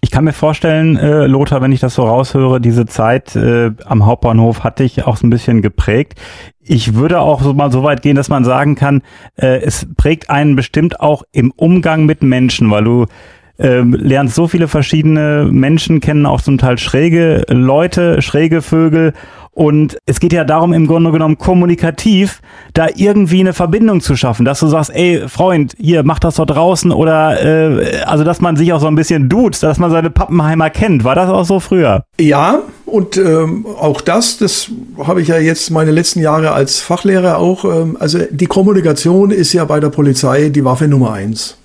Ich 0.00 0.10
kann 0.10 0.24
mir 0.24 0.32
vorstellen, 0.32 0.96
äh, 0.96 1.26
Lothar, 1.26 1.60
wenn 1.60 1.72
ich 1.72 1.80
das 1.80 1.94
so 1.94 2.04
raushöre, 2.04 2.60
diese 2.60 2.86
Zeit 2.86 3.36
äh, 3.36 3.72
am 3.84 4.06
Hauptbahnhof 4.06 4.64
hat 4.64 4.78
dich 4.78 5.04
auch 5.04 5.16
so 5.16 5.26
ein 5.26 5.30
bisschen 5.30 5.62
geprägt. 5.62 6.14
Ich 6.60 6.94
würde 6.94 7.20
auch 7.20 7.42
so 7.42 7.52
mal 7.52 7.70
so 7.72 7.82
weit 7.82 8.02
gehen, 8.02 8.16
dass 8.16 8.28
man 8.28 8.44
sagen 8.44 8.74
kann, 8.74 9.02
äh, 9.36 9.60
es 9.60 9.86
prägt 9.96 10.30
einen 10.30 10.56
bestimmt 10.56 11.00
auch 11.00 11.24
im 11.32 11.50
Umgang 11.50 12.06
mit 12.06 12.22
Menschen, 12.22 12.70
weil 12.70 12.84
du 12.84 13.06
ähm, 13.58 13.94
lernst 13.94 14.34
so 14.34 14.48
viele 14.48 14.68
verschiedene 14.68 15.48
Menschen 15.50 16.00
kennen, 16.00 16.26
auch 16.26 16.40
zum 16.40 16.58
Teil 16.58 16.78
schräge 16.78 17.44
Leute, 17.48 18.22
schräge 18.22 18.62
Vögel. 18.62 19.12
Und 19.56 19.96
es 20.04 20.20
geht 20.20 20.34
ja 20.34 20.44
darum, 20.44 20.74
im 20.74 20.86
Grunde 20.86 21.10
genommen 21.12 21.38
kommunikativ 21.38 22.42
da 22.74 22.88
irgendwie 22.94 23.40
eine 23.40 23.54
Verbindung 23.54 24.02
zu 24.02 24.14
schaffen, 24.14 24.44
dass 24.44 24.60
du 24.60 24.66
sagst, 24.66 24.90
ey 24.94 25.26
Freund, 25.28 25.74
hier, 25.78 26.02
mach 26.02 26.18
das 26.18 26.34
dort 26.34 26.50
draußen 26.50 26.92
oder 26.92 27.42
äh, 27.42 28.02
also 28.04 28.22
dass 28.22 28.42
man 28.42 28.56
sich 28.56 28.74
auch 28.74 28.80
so 28.80 28.86
ein 28.86 28.96
bisschen 28.96 29.30
duzt, 29.30 29.62
dass 29.62 29.78
man 29.78 29.90
seine 29.90 30.10
Pappenheimer 30.10 30.68
kennt. 30.68 31.04
War 31.04 31.14
das 31.14 31.30
auch 31.30 31.46
so 31.46 31.58
früher? 31.58 32.04
Ja, 32.20 32.58
und 32.84 33.16
ähm, 33.16 33.64
auch 33.80 34.02
das, 34.02 34.36
das 34.36 34.70
habe 35.02 35.22
ich 35.22 35.28
ja 35.28 35.38
jetzt 35.38 35.70
meine 35.70 35.90
letzten 35.90 36.20
Jahre 36.20 36.52
als 36.52 36.80
Fachlehrer 36.80 37.38
auch. 37.38 37.64
Ähm, 37.64 37.96
also 37.98 38.18
die 38.30 38.46
Kommunikation 38.46 39.30
ist 39.30 39.54
ja 39.54 39.64
bei 39.64 39.80
der 39.80 39.88
Polizei 39.88 40.50
die 40.50 40.66
Waffe 40.66 40.86
Nummer 40.86 41.14
eins. 41.14 41.56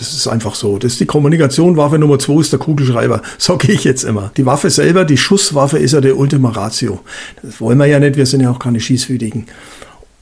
Das 0.00 0.14
ist 0.14 0.26
einfach 0.26 0.54
so. 0.54 0.78
Das 0.78 0.92
ist 0.92 1.00
die 1.00 1.06
Kommunikation. 1.06 1.76
Waffe 1.76 1.98
Nummer 1.98 2.18
zwei 2.18 2.40
ist 2.40 2.52
der 2.52 2.58
Kugelschreiber. 2.58 3.20
Sage 3.38 3.70
ich 3.70 3.84
jetzt 3.84 4.02
immer. 4.02 4.32
Die 4.38 4.46
Waffe 4.46 4.70
selber, 4.70 5.04
die 5.04 5.18
Schusswaffe 5.18 5.76
ist 5.78 5.92
ja 5.92 6.00
der 6.00 6.16
Ultima 6.16 6.48
Ratio. 6.48 7.00
Das 7.42 7.60
wollen 7.60 7.76
wir 7.76 7.84
ja 7.84 8.00
nicht. 8.00 8.16
Wir 8.16 8.24
sind 8.24 8.40
ja 8.40 8.50
auch 8.50 8.58
keine 8.58 8.80
Schießwütigen. 8.80 9.44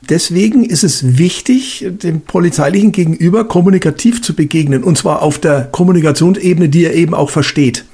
Deswegen 0.09 0.65
ist 0.65 0.83
es 0.83 1.17
wichtig, 1.19 1.87
dem 1.89 2.23
polizeilichen 2.23 2.91
Gegenüber 2.91 3.45
kommunikativ 3.45 4.21
zu 4.21 4.35
begegnen. 4.35 4.83
Und 4.83 4.99
zwar 4.99 5.23
auf 5.23 5.39
der 5.39 5.69
Kommunikationsebene, 5.71 6.69
die 6.69 6.85
er 6.85 6.95
eben 6.95 7.15
auch 7.15 7.31
versteht. 7.31 7.85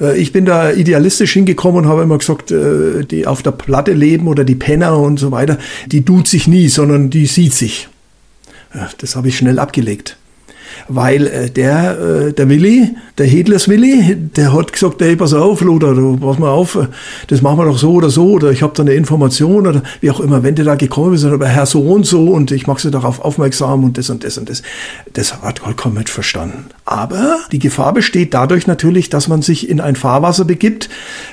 Äh, 0.00 0.18
Ich 0.18 0.32
bin 0.32 0.46
da 0.46 0.72
idealistisch 0.72 1.32
hingekommen 1.34 1.84
und 1.84 1.88
habe 1.88 2.02
immer 2.02 2.18
gesagt, 2.18 2.50
äh, 2.50 3.04
die 3.04 3.28
auf 3.28 3.42
der 3.44 3.52
Platte 3.52 3.92
leben 3.92 4.26
oder 4.26 4.42
die 4.42 4.56
Penner 4.56 4.98
und 4.98 5.20
so 5.20 5.30
weiter, 5.30 5.58
die 5.86 6.04
tut 6.04 6.26
sich 6.26 6.48
nie, 6.48 6.68
sondern 6.68 7.08
die 7.10 7.26
sieht 7.26 7.54
sich. 7.54 7.88
Ja, 8.74 8.88
Das 8.98 9.14
habe 9.14 9.28
ich 9.28 9.36
schnell 9.36 9.60
abgelegt. 9.60 10.16
Weil 10.88 11.26
äh, 11.26 11.50
der, 11.50 11.98
äh, 11.98 12.32
der 12.32 12.48
Willi, 12.48 12.90
der 13.18 13.26
Hedlers 13.26 13.68
Willi, 13.68 14.16
der 14.36 14.52
hat 14.52 14.72
gesagt, 14.72 15.00
ey, 15.02 15.16
pass 15.16 15.32
auf, 15.32 15.60
Lothar, 15.60 15.94
du, 15.94 16.16
pass 16.16 16.38
mal 16.38 16.50
auf, 16.50 16.78
das 17.28 17.42
machen 17.42 17.58
wir 17.58 17.66
doch 17.66 17.78
so 17.78 17.92
oder 17.92 18.10
so, 18.10 18.32
oder 18.32 18.50
ich 18.50 18.62
habe 18.62 18.72
da 18.74 18.82
eine 18.82 18.94
Information 18.94 19.66
oder 19.66 19.82
wie 20.00 20.10
auch 20.10 20.20
immer, 20.20 20.42
wenn 20.42 20.54
du 20.54 20.64
da 20.64 20.74
gekommen 20.74 21.12
bist, 21.12 21.24
aber 21.24 21.46
Herr 21.46 21.66
so 21.66 21.80
und 21.80 22.04
so 22.06 22.28
und 22.28 22.50
ich 22.50 22.66
mache 22.66 22.80
sie 22.80 22.90
darauf 22.90 23.20
aufmerksam 23.20 23.84
und 23.84 23.98
das 23.98 24.10
und 24.10 24.24
das 24.24 24.38
und 24.38 24.48
das. 24.48 24.62
Das 25.12 25.42
hat 25.42 25.60
vollkommen 25.60 25.96
nicht 25.96 26.10
verstanden. 26.10 26.66
Aber 26.84 27.38
die 27.52 27.58
Gefahr 27.58 27.92
besteht 27.92 28.34
dadurch 28.34 28.66
natürlich, 28.66 29.08
dass 29.10 29.28
man 29.28 29.42
sich 29.42 29.68
in 29.68 29.80
ein 29.80 29.96
Fahrwasser 29.96 30.44
begibt, 30.44 30.88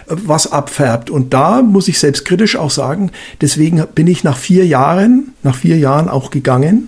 was 0.08 0.52
abfärbt. 0.52 1.10
Und 1.10 1.34
da 1.34 1.62
muss 1.62 1.88
ich 1.88 2.00
selbstkritisch 2.00 2.56
auch 2.56 2.72
sagen, 2.72 3.12
deswegen 3.42 3.84
bin 3.94 4.08
ich 4.08 4.24
nach 4.24 4.38
vier 4.38 4.66
Jahren, 4.66 5.34
nach 5.44 5.56
vier 5.56 5.78
Jahren 5.78 6.10
auch 6.10 6.32
gegangen, 6.32 6.88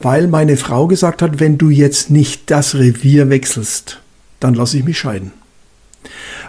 weil 0.00 0.28
meine 0.28 0.56
Frau 0.56 0.86
gesagt 0.86 1.22
hat, 1.22 1.40
wenn 1.40 1.58
du 1.58 1.70
jetzt 1.70 2.10
nicht 2.10 2.50
das 2.50 2.74
Revier 2.74 3.28
wechselst, 3.28 4.00
dann 4.40 4.54
lasse 4.54 4.78
ich 4.78 4.84
mich 4.84 4.98
scheiden. 4.98 5.32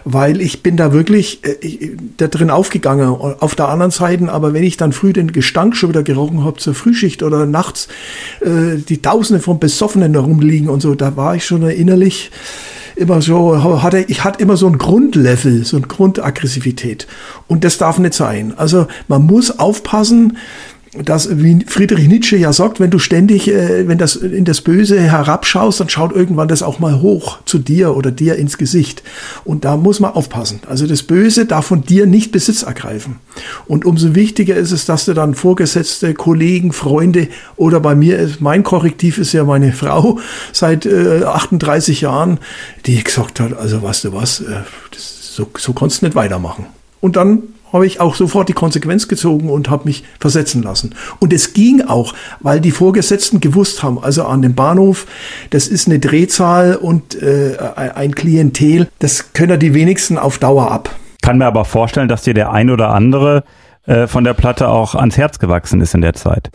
Weil 0.04 0.40
ich 0.40 0.62
bin 0.62 0.76
da 0.76 0.92
wirklich 0.92 1.44
äh, 1.44 1.90
da 2.16 2.26
drin 2.26 2.50
aufgegangen. 2.50 3.08
Auf 3.08 3.54
der 3.54 3.68
anderen 3.68 3.92
Seite, 3.92 4.32
aber 4.32 4.52
wenn 4.52 4.64
ich 4.64 4.76
dann 4.76 4.92
früh 4.92 5.12
den 5.12 5.32
Gestank 5.32 5.76
schon 5.76 5.90
wieder 5.90 6.02
gerochen 6.02 6.44
habe 6.44 6.58
zur 6.58 6.74
Frühschicht 6.74 7.22
oder 7.22 7.46
nachts 7.46 7.88
äh, 8.40 8.78
die 8.78 9.02
Tausende 9.02 9.40
von 9.40 9.60
Besoffenen 9.60 10.12
da 10.12 10.20
rumliegen 10.20 10.68
und 10.68 10.80
so, 10.80 10.94
da 10.94 11.16
war 11.16 11.36
ich 11.36 11.44
schon 11.44 11.62
innerlich 11.68 12.30
immer 12.96 13.22
so, 13.22 13.82
hatte, 13.82 14.04
ich 14.08 14.24
hatte 14.24 14.42
immer 14.42 14.56
so 14.56 14.66
ein 14.66 14.78
Grundlevel, 14.78 15.64
so 15.64 15.76
eine 15.76 15.86
Grundaggressivität. 15.86 17.06
Und 17.48 17.64
das 17.64 17.78
darf 17.78 17.98
nicht 17.98 18.14
sein. 18.14 18.54
Also 18.56 18.86
man 19.08 19.24
muss 19.24 19.58
aufpassen, 19.58 20.36
dass, 20.94 21.38
wie 21.38 21.64
Friedrich 21.66 22.06
Nietzsche 22.06 22.36
ja 22.36 22.52
sagt, 22.52 22.78
wenn 22.78 22.90
du 22.90 22.98
ständig, 22.98 23.48
äh, 23.48 23.88
wenn 23.88 23.96
das 23.96 24.14
in 24.14 24.44
das 24.44 24.60
Böse 24.60 25.00
herabschaust, 25.00 25.80
dann 25.80 25.88
schaut 25.88 26.14
irgendwann 26.14 26.48
das 26.48 26.62
auch 26.62 26.80
mal 26.80 27.00
hoch 27.00 27.38
zu 27.46 27.58
dir 27.58 27.96
oder 27.96 28.10
dir 28.10 28.36
ins 28.36 28.58
Gesicht. 28.58 29.02
Und 29.44 29.64
da 29.64 29.78
muss 29.78 30.00
man 30.00 30.12
aufpassen. 30.12 30.60
Also 30.68 30.86
das 30.86 31.02
Böse 31.02 31.46
darf 31.46 31.64
von 31.66 31.82
dir 31.82 32.06
nicht 32.06 32.30
Besitz 32.30 32.62
ergreifen. 32.62 33.20
Und 33.66 33.86
umso 33.86 34.14
wichtiger 34.14 34.54
ist 34.54 34.70
es, 34.70 34.84
dass 34.84 35.06
du 35.06 35.14
dann 35.14 35.34
Vorgesetzte, 35.34 36.12
Kollegen, 36.12 36.72
Freunde 36.72 37.28
oder 37.56 37.80
bei 37.80 37.94
mir 37.94 38.28
mein 38.40 38.62
Korrektiv 38.62 39.16
ist 39.16 39.32
ja 39.32 39.44
meine 39.44 39.72
Frau 39.72 40.18
seit 40.52 40.84
äh, 40.84 41.24
38 41.24 42.02
Jahren, 42.02 42.38
die 42.84 43.02
gesagt 43.02 43.40
hat, 43.40 43.56
also 43.56 43.82
weißt 43.82 44.04
du 44.04 44.12
was, 44.12 44.40
äh, 44.40 44.60
das, 44.90 45.34
so, 45.34 45.48
so 45.56 45.72
konntest 45.72 46.02
du 46.02 46.06
nicht 46.06 46.14
weitermachen. 46.14 46.66
Und 47.00 47.16
dann 47.16 47.44
habe 47.72 47.86
ich 47.86 48.00
auch 48.00 48.14
sofort 48.14 48.48
die 48.48 48.52
Konsequenz 48.52 49.08
gezogen 49.08 49.48
und 49.48 49.70
habe 49.70 49.84
mich 49.84 50.04
versetzen 50.20 50.62
lassen. 50.62 50.94
Und 51.18 51.32
es 51.32 51.54
ging 51.54 51.82
auch, 51.82 52.14
weil 52.40 52.60
die 52.60 52.70
Vorgesetzten 52.70 53.40
gewusst 53.40 53.82
haben, 53.82 54.02
also 54.02 54.24
an 54.24 54.42
dem 54.42 54.54
Bahnhof, 54.54 55.06
das 55.50 55.68
ist 55.68 55.88
eine 55.88 55.98
Drehzahl 55.98 56.76
und 56.76 57.20
äh, 57.22 57.56
ein 57.76 58.14
Klientel, 58.14 58.88
das 58.98 59.32
können 59.32 59.58
die 59.58 59.74
wenigsten 59.74 60.18
auf 60.18 60.38
Dauer 60.38 60.70
ab. 60.70 60.94
Kann 61.22 61.38
mir 61.38 61.46
aber 61.46 61.64
vorstellen, 61.64 62.08
dass 62.08 62.22
dir 62.22 62.34
der 62.34 62.52
ein 62.52 62.70
oder 62.70 62.90
andere 62.90 63.44
äh, 63.86 64.06
von 64.06 64.24
der 64.24 64.34
Platte 64.34 64.68
auch 64.68 64.94
ans 64.94 65.16
Herz 65.16 65.38
gewachsen 65.38 65.80
ist 65.80 65.94
in 65.94 66.00
der 66.00 66.14
Zeit. 66.14 66.50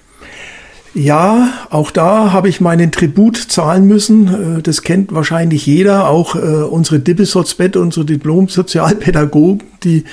Ja, 0.93 1.49
auch 1.69 1.91
da 1.91 2.31
habe 2.31 2.49
ich 2.49 2.59
meinen 2.59 2.91
Tribut 2.91 3.37
zahlen 3.37 3.85
müssen. 3.85 4.57
Äh, 4.57 4.61
Das 4.61 4.81
kennt 4.81 5.13
wahrscheinlich 5.13 5.65
jeder, 5.65 6.09
auch 6.09 6.35
äh, 6.35 6.39
unsere 6.39 6.99
Dippelsotzbett, 6.99 7.75
unsere 7.75 8.05
Diplom-Sozialpädagogen, 8.05 9.63
die 9.83 10.05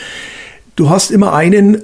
du 0.77 0.91
hast 0.91 1.11
immer 1.11 1.33
einen, 1.33 1.77
äh, 1.77 1.81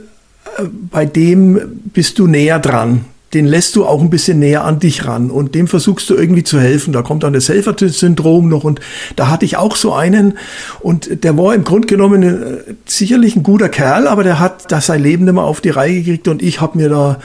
bei 0.91 1.07
dem 1.07 1.81
bist 1.93 2.19
du 2.19 2.27
näher 2.27 2.59
dran. 2.59 3.05
Den 3.33 3.47
lässt 3.47 3.77
du 3.77 3.87
auch 3.87 4.01
ein 4.01 4.11
bisschen 4.11 4.41
näher 4.41 4.65
an 4.65 4.81
dich 4.81 5.07
ran 5.07 5.31
und 5.31 5.55
dem 5.55 5.69
versuchst 5.69 6.11
du 6.11 6.17
irgendwie 6.17 6.43
zu 6.43 6.59
helfen. 6.59 6.93
Da 6.93 7.03
kommt 7.03 7.23
dann 7.23 7.33
das 7.33 7.49
Helfersyndrom 7.49 8.49
noch 8.49 8.65
und 8.65 8.81
da 9.15 9.29
hatte 9.31 9.45
ich 9.45 9.57
auch 9.57 9.77
so 9.77 9.93
einen 9.93 10.37
und 10.81 11.23
der 11.23 11.39
war 11.39 11.55
im 11.55 11.63
Grunde 11.63 11.87
genommen 11.87 12.23
äh, 12.25 12.57
sicherlich 12.87 13.37
ein 13.37 13.45
guter 13.45 13.69
Kerl, 13.69 14.09
aber 14.09 14.25
der 14.25 14.41
hat 14.41 14.73
da 14.73 14.81
sein 14.81 15.01
Leben 15.01 15.27
mehr 15.27 15.45
auf 15.45 15.61
die 15.61 15.71
Reihe 15.71 16.03
gekriegt 16.03 16.27
und 16.27 16.43
ich 16.43 16.61
habe 16.61 16.77
mir 16.77 16.89
da 16.89 17.21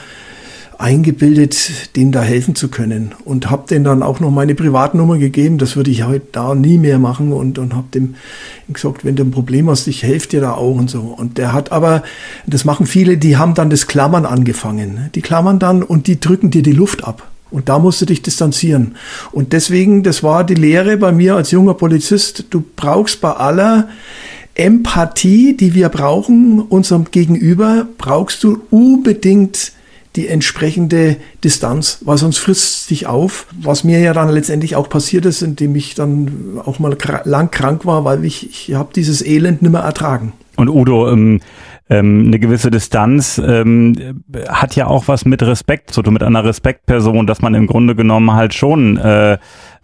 eingebildet, 0.78 1.96
denen 1.96 2.12
da 2.12 2.22
helfen 2.22 2.54
zu 2.54 2.68
können. 2.68 3.14
Und 3.24 3.50
habe 3.50 3.66
denen 3.68 3.84
dann 3.84 4.02
auch 4.02 4.20
noch 4.20 4.30
meine 4.30 4.54
Privatnummer 4.54 5.18
gegeben. 5.18 5.58
Das 5.58 5.76
würde 5.76 5.90
ich 5.90 6.04
heute 6.04 6.26
da 6.32 6.54
nie 6.54 6.78
mehr 6.78 6.98
machen. 6.98 7.32
Und, 7.32 7.58
und 7.58 7.74
habe 7.74 7.86
dem 7.94 8.14
gesagt, 8.68 9.04
wenn 9.04 9.16
du 9.16 9.24
ein 9.24 9.30
Problem 9.30 9.70
hast, 9.70 9.86
ich 9.86 10.02
helfe 10.02 10.28
dir 10.28 10.40
da 10.40 10.52
auch 10.52 10.74
und 10.74 10.90
so. 10.90 11.00
Und 11.00 11.38
der 11.38 11.52
hat 11.52 11.72
aber, 11.72 12.02
das 12.46 12.64
machen 12.64 12.86
viele, 12.86 13.16
die 13.16 13.36
haben 13.36 13.54
dann 13.54 13.70
das 13.70 13.86
Klammern 13.86 14.26
angefangen. 14.26 15.10
Die 15.14 15.22
klammern 15.22 15.58
dann 15.58 15.82
und 15.82 16.06
die 16.06 16.20
drücken 16.20 16.50
dir 16.50 16.62
die 16.62 16.72
Luft 16.72 17.04
ab. 17.04 17.30
Und 17.50 17.68
da 17.68 17.78
musst 17.78 18.00
du 18.00 18.06
dich 18.06 18.22
distanzieren. 18.22 18.96
Und 19.32 19.52
deswegen, 19.52 20.02
das 20.02 20.22
war 20.22 20.44
die 20.44 20.54
Lehre 20.54 20.96
bei 20.96 21.12
mir 21.12 21.36
als 21.36 21.52
junger 21.52 21.74
Polizist, 21.74 22.46
du 22.50 22.62
brauchst 22.74 23.20
bei 23.20 23.30
aller 23.30 23.88
Empathie, 24.54 25.56
die 25.56 25.74
wir 25.74 25.88
brauchen, 25.90 26.60
unserem 26.60 27.04
Gegenüber, 27.10 27.86
brauchst 27.98 28.42
du 28.42 28.62
unbedingt 28.70 29.72
die 30.16 30.28
entsprechende 30.28 31.16
Distanz, 31.44 31.98
weil 32.04 32.18
sonst 32.18 32.38
frisst 32.38 32.90
dich 32.90 33.06
auf, 33.06 33.46
was 33.60 33.84
mir 33.84 34.00
ja 34.00 34.12
dann 34.12 34.28
letztendlich 34.30 34.74
auch 34.74 34.88
passiert 34.88 35.26
ist, 35.26 35.42
indem 35.42 35.76
ich 35.76 35.94
dann 35.94 36.60
auch 36.64 36.78
mal 36.78 36.96
lang 37.24 37.50
krank 37.50 37.86
war, 37.86 38.04
weil 38.04 38.24
ich, 38.24 38.48
ich 38.48 38.74
habe 38.74 38.90
dieses 38.94 39.24
Elend 39.24 39.62
nicht 39.62 39.70
mehr 39.70 39.82
ertragen. 39.82 40.32
Und 40.56 40.70
Udo, 40.70 41.10
ähm, 41.10 41.40
ähm, 41.88 42.24
eine 42.26 42.38
gewisse 42.38 42.70
Distanz 42.70 43.38
ähm, 43.38 44.22
hat 44.48 44.74
ja 44.74 44.88
auch 44.88 45.06
was 45.06 45.24
mit 45.24 45.42
Respekt 45.42 45.92
so 45.92 46.02
mit 46.02 46.22
einer 46.22 46.44
Respektperson, 46.44 47.26
dass 47.26 47.42
man 47.42 47.54
im 47.54 47.66
Grunde 47.66 47.94
genommen 47.94 48.32
halt 48.32 48.54
schon 48.54 48.96
äh, 48.96 49.38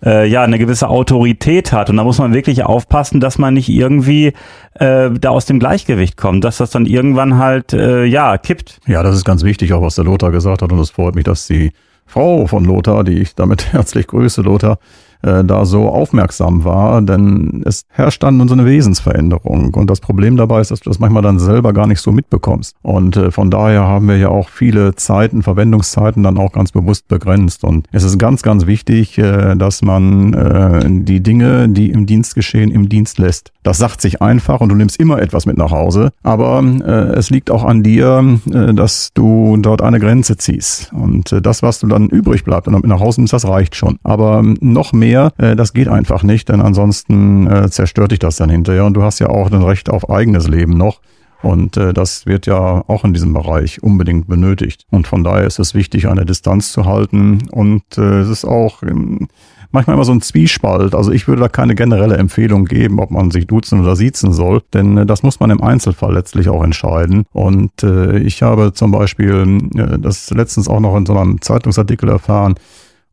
äh, 0.04 0.26
ja 0.26 0.42
eine 0.42 0.58
gewisse 0.58 0.88
Autorität 0.88 1.72
hat 1.72 1.90
und 1.90 1.96
da 1.96 2.04
muss 2.04 2.18
man 2.18 2.34
wirklich 2.34 2.64
aufpassen, 2.64 3.20
dass 3.20 3.38
man 3.38 3.54
nicht 3.54 3.68
irgendwie 3.68 4.32
äh, 4.74 5.10
da 5.10 5.30
aus 5.30 5.46
dem 5.46 5.60
Gleichgewicht 5.60 6.16
kommt, 6.16 6.42
dass 6.42 6.56
das 6.56 6.70
dann 6.70 6.86
irgendwann 6.86 7.38
halt 7.38 7.72
äh, 7.72 8.04
ja 8.04 8.36
kippt. 8.36 8.80
Ja, 8.86 9.04
das 9.04 9.14
ist 9.14 9.24
ganz 9.24 9.44
wichtig, 9.44 9.72
auch 9.72 9.82
was 9.82 9.94
der 9.94 10.04
Lothar 10.04 10.32
gesagt 10.32 10.62
hat 10.62 10.72
und 10.72 10.78
es 10.80 10.90
freut 10.90 11.14
mich, 11.14 11.24
dass 11.24 11.46
die 11.46 11.72
Frau 12.06 12.46
von 12.46 12.64
Lothar, 12.64 13.04
die 13.04 13.20
ich 13.20 13.34
damit 13.36 13.72
herzlich 13.72 14.08
grüße, 14.08 14.42
Lothar, 14.42 14.78
äh, 15.22 15.44
da 15.44 15.64
so 15.64 15.88
aufmerksam 15.88 16.64
war, 16.64 17.02
denn 17.02 17.62
es 17.64 17.84
herrscht 17.88 18.22
dann 18.22 18.46
so 18.48 18.54
eine 18.54 18.66
Wesensveränderung. 18.66 19.74
Und 19.74 19.90
das 19.90 20.00
Problem 20.00 20.36
dabei 20.36 20.60
ist, 20.60 20.70
dass 20.70 20.80
du 20.80 20.90
das 20.90 20.98
manchmal 20.98 21.22
dann 21.22 21.38
selber 21.38 21.72
gar 21.72 21.86
nicht 21.86 22.00
so 22.00 22.12
mitbekommst. 22.12 22.76
Und 22.82 23.16
äh, 23.16 23.30
von 23.30 23.50
daher 23.50 23.82
haben 23.82 24.08
wir 24.08 24.16
ja 24.16 24.28
auch 24.28 24.48
viele 24.48 24.94
Zeiten, 24.94 25.42
Verwendungszeiten 25.42 26.22
dann 26.22 26.38
auch 26.38 26.52
ganz 26.52 26.72
bewusst 26.72 27.08
begrenzt. 27.08 27.64
Und 27.64 27.86
es 27.92 28.04
ist 28.04 28.18
ganz, 28.18 28.42
ganz 28.42 28.66
wichtig, 28.66 29.18
äh, 29.18 29.54
dass 29.54 29.82
man 29.82 30.34
äh, 30.34 31.04
die 31.04 31.22
Dinge, 31.22 31.68
die 31.68 31.90
im 31.90 32.06
Dienst 32.06 32.34
geschehen, 32.34 32.70
im 32.70 32.88
Dienst 32.88 33.18
lässt. 33.18 33.52
Das 33.62 33.78
sagt 33.78 34.00
sich 34.00 34.20
einfach 34.20 34.60
und 34.60 34.70
du 34.70 34.74
nimmst 34.74 34.98
immer 34.98 35.20
etwas 35.22 35.46
mit 35.46 35.56
nach 35.56 35.70
Hause. 35.70 36.10
Aber 36.22 36.62
äh, 36.62 37.16
es 37.16 37.30
liegt 37.30 37.50
auch 37.50 37.64
an 37.64 37.82
dir, 37.82 38.38
äh, 38.52 38.74
dass 38.74 39.10
du 39.14 39.56
dort 39.58 39.82
eine 39.82 40.00
Grenze 40.00 40.36
ziehst. 40.36 40.92
Und 40.92 41.32
äh, 41.32 41.40
das, 41.40 41.62
was 41.62 41.78
du 41.78 41.86
dann 41.86 42.08
übrig 42.08 42.44
bleibt 42.44 42.66
und 42.66 42.74
mit 42.74 42.86
nach 42.86 43.00
Hause 43.00 43.20
nimmst, 43.20 43.32
das 43.32 43.46
reicht 43.46 43.76
schon. 43.76 43.98
Aber 44.02 44.42
noch 44.60 44.92
mehr 44.92 45.11
mehr. 45.12 45.32
Äh, 45.38 45.56
das 45.56 45.72
geht 45.72 45.88
einfach 45.88 46.22
nicht, 46.22 46.48
denn 46.48 46.60
ansonsten 46.60 47.46
äh, 47.46 47.70
zerstört 47.70 48.12
dich 48.12 48.18
das 48.18 48.36
dann 48.36 48.50
hinterher. 48.50 48.84
Und 48.84 48.94
du 48.94 49.02
hast 49.02 49.18
ja 49.18 49.28
auch 49.28 49.50
ein 49.50 49.62
Recht 49.62 49.90
auf 49.90 50.10
eigenes 50.10 50.48
Leben 50.48 50.76
noch. 50.76 51.00
Und 51.42 51.76
äh, 51.76 51.92
das 51.92 52.26
wird 52.26 52.46
ja 52.46 52.84
auch 52.86 53.04
in 53.04 53.12
diesem 53.12 53.32
Bereich 53.32 53.82
unbedingt 53.82 54.28
benötigt. 54.28 54.86
Und 54.90 55.06
von 55.08 55.24
daher 55.24 55.46
ist 55.46 55.58
es 55.58 55.74
wichtig, 55.74 56.08
eine 56.08 56.24
Distanz 56.24 56.72
zu 56.72 56.84
halten. 56.86 57.48
Und 57.50 57.82
äh, 57.98 58.20
es 58.20 58.28
ist 58.28 58.44
auch 58.44 58.82
ähm, 58.84 59.26
manchmal 59.72 59.94
immer 59.94 60.04
so 60.04 60.12
ein 60.12 60.20
Zwiespalt. 60.20 60.94
Also 60.94 61.10
ich 61.10 61.26
würde 61.26 61.42
da 61.42 61.48
keine 61.48 61.74
generelle 61.74 62.16
Empfehlung 62.16 62.66
geben, 62.66 63.00
ob 63.00 63.10
man 63.10 63.32
sich 63.32 63.46
duzen 63.48 63.80
oder 63.80 63.96
siezen 63.96 64.32
soll, 64.32 64.62
denn 64.72 64.98
äh, 64.98 65.06
das 65.06 65.24
muss 65.24 65.40
man 65.40 65.50
im 65.50 65.62
Einzelfall 65.62 66.14
letztlich 66.14 66.48
auch 66.48 66.62
entscheiden. 66.62 67.24
Und 67.32 67.82
äh, 67.82 68.18
ich 68.18 68.42
habe 68.42 68.72
zum 68.72 68.92
Beispiel 68.92 69.60
äh, 69.74 69.98
das 69.98 70.30
letztens 70.30 70.68
auch 70.68 70.80
noch 70.80 70.96
in 70.96 71.06
so 71.06 71.16
einem 71.16 71.40
Zeitungsartikel 71.40 72.08
erfahren, 72.08 72.54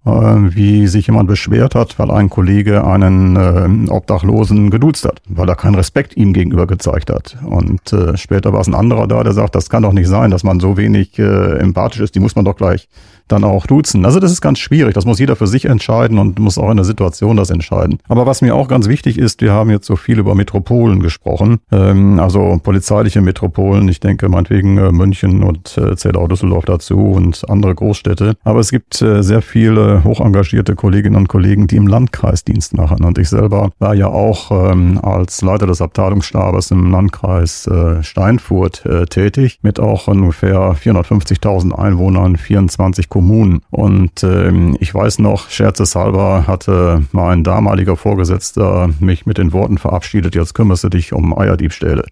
wie 0.06 0.88
sich 0.88 1.08
jemand 1.08 1.28
beschwert 1.28 1.76
hat, 1.76 2.00
weil 2.00 2.10
ein 2.10 2.30
Kollege 2.30 2.86
einen 2.86 3.36
äh, 3.36 3.92
Obdachlosen 3.92 4.70
geduzt 4.70 5.06
hat, 5.06 5.22
weil 5.28 5.50
er 5.50 5.56
keinen 5.56 5.76
Respekt 5.76 6.16
ihm 6.16 6.34
gegenüber 6.34 6.68
gezeigt 6.68 7.10
hat. 7.10 7.38
Und 7.46 7.92
äh, 7.94 8.18
später 8.18 8.54
war 8.54 8.62
es 8.62 8.68
ein 8.68 8.76
anderer 8.76 9.08
da, 9.08 9.24
der 9.24 9.34
sagt, 9.34 9.56
das 9.56 9.70
kann 9.70 9.84
doch 9.84 9.94
nicht 9.94 10.08
sein, 10.08 10.32
dass 10.32 10.44
man 10.44 10.60
so 10.60 10.78
wenig 10.78 11.20
äh, 11.20 11.58
empathisch 11.60 12.02
ist, 12.02 12.16
die 12.16 12.20
muss 12.20 12.36
man 12.36 12.46
doch 12.46 12.56
gleich 12.56 12.88
dann 13.32 13.44
auch 13.44 13.66
duzen. 13.66 14.06
Also 14.06 14.20
das 14.20 14.32
ist 14.32 14.42
ganz 14.42 14.60
schwierig. 14.60 14.94
Das 14.94 15.06
muss 15.06 15.20
jeder 15.20 15.36
für 15.36 15.48
sich 15.48 15.66
entscheiden 15.66 16.18
und 16.18 16.40
muss 16.40 16.58
auch 16.58 16.70
in 16.70 16.78
der 16.78 16.86
Situation 16.86 17.38
das 17.38 17.50
entscheiden. 17.50 18.00
Aber 18.08 18.26
was 18.26 18.42
mir 18.42 18.56
auch 18.56 18.68
ganz 18.68 18.88
wichtig 18.88 19.18
ist, 19.18 19.42
wir 19.42 19.54
haben 19.54 19.70
jetzt 19.70 19.86
so 19.86 19.96
viel 19.96 20.20
über 20.20 20.36
Metropolen 20.36 21.00
gesprochen, 21.00 21.60
ähm, 21.72 22.20
also 22.20 22.60
polizeiliche 22.62 23.22
Metropolen. 23.22 23.88
Ich 23.88 24.00
denke 24.00 24.28
meinetwegen 24.30 24.78
äh, 24.78 24.92
München 24.92 25.44
und 25.44 25.78
äh, 25.78 25.96
zählt 25.96 26.18
auch 26.18 26.28
Düsseldorf 26.28 26.66
dazu 26.66 26.98
und 26.98 27.48
andere 27.50 27.76
Großstädte. 27.76 28.36
Aber 28.44 28.60
es 28.60 28.72
gibt 28.72 29.02
äh, 29.02 29.22
sehr 29.22 29.42
viele 29.42 29.89
hochengagierte 30.04 30.76
Kolleginnen 30.76 31.16
und 31.16 31.28
Kollegen, 31.28 31.68
die 31.68 31.76
im 31.76 31.88
Landkreis 31.88 32.44
Dienst 32.44 32.76
machen. 32.76 33.04
Und 33.04 33.18
ich 33.18 33.30
selber 33.30 33.72
war 33.80 33.94
ja 33.94 34.08
auch 34.08 34.72
ähm, 34.72 35.00
als 35.02 35.42
Leiter 35.42 35.68
des 35.68 35.82
Abteilungsstabes 35.82 36.72
im 36.72 36.92
Landkreis 36.92 37.68
äh, 37.68 38.04
Steinfurt 38.04 38.86
äh, 38.86 39.06
tätig 39.06 39.60
mit 39.62 39.80
auch 39.80 40.08
ungefähr 40.08 40.76
450.000 40.76 41.74
Einwohnern, 41.74 42.38
24 42.38 43.10
Kommunen. 43.10 43.62
Und 43.70 44.24
ähm, 44.24 44.78
ich 44.80 44.94
weiß 44.94 45.20
noch, 45.20 45.50
scherzeshalber 45.50 46.46
hatte 46.48 47.04
mein 47.12 47.44
damaliger 47.44 47.96
Vorgesetzter 47.96 48.90
mich 49.00 49.26
mit 49.26 49.38
den 49.38 49.54
Worten 49.54 49.78
verabschiedet, 49.78 50.36
jetzt 50.36 50.54
kümmerst 50.54 50.84
du 50.84 50.90
dich 50.90 51.14
um 51.14 51.38
Eierdiebstähle. 51.38 52.06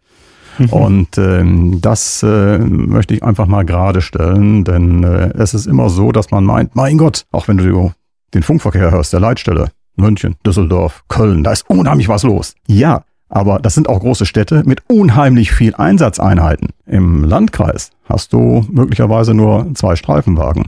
Mhm. 0.58 0.70
Und 0.70 1.18
ähm, 1.18 1.82
das 1.82 2.24
äh, 2.24 2.58
möchte 2.58 3.14
ich 3.14 3.24
einfach 3.24 3.48
mal 3.48 3.66
gerade 3.66 4.02
stellen, 4.02 4.64
denn 4.64 5.04
äh, 5.04 5.34
es 5.38 5.54
ist 5.54 5.68
immer 5.68 5.90
so, 5.90 6.12
dass 6.12 6.32
man 6.32 6.44
meint, 6.44 6.76
mein 6.76 6.98
Gott, 6.98 7.26
auch 7.32 7.48
wenn 7.48 7.58
du 7.58 7.92
den 8.34 8.44
Funkverkehr 8.44 8.92
hörst, 8.92 9.14
der 9.14 9.20
Leitstelle, 9.20 9.70
München, 9.96 10.36
Düsseldorf, 10.46 11.04
Köln, 11.08 11.44
da 11.44 11.52
ist 11.52 11.70
unheimlich 11.70 12.08
was 12.08 12.24
los. 12.24 12.56
Ja, 12.68 13.04
aber 13.30 13.60
das 13.60 13.74
sind 13.74 13.90
auch 13.90 14.00
große 14.00 14.26
Städte 14.26 14.64
mit 14.66 14.82
unheimlich 14.88 15.52
viel 15.52 15.76
Einsatzeinheiten. 15.76 16.70
Im 16.86 17.24
Landkreis 17.24 17.92
hast 18.08 18.32
du 18.32 18.66
möglicherweise 18.70 19.34
nur 19.34 19.68
zwei 19.74 19.96
Streifenwagen 19.96 20.66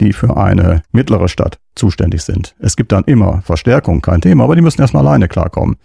die 0.00 0.12
für 0.12 0.36
eine 0.36 0.82
mittlere 0.92 1.28
Stadt 1.28 1.58
zuständig 1.74 2.22
sind. 2.22 2.54
Es 2.58 2.76
gibt 2.76 2.92
dann 2.92 3.04
immer 3.04 3.42
Verstärkung, 3.42 4.00
kein 4.00 4.20
Thema, 4.20 4.44
aber 4.44 4.56
die 4.56 4.62
müssen 4.62 4.80
erstmal 4.80 5.06
alleine 5.06 5.28
klarkommen. 5.28 5.76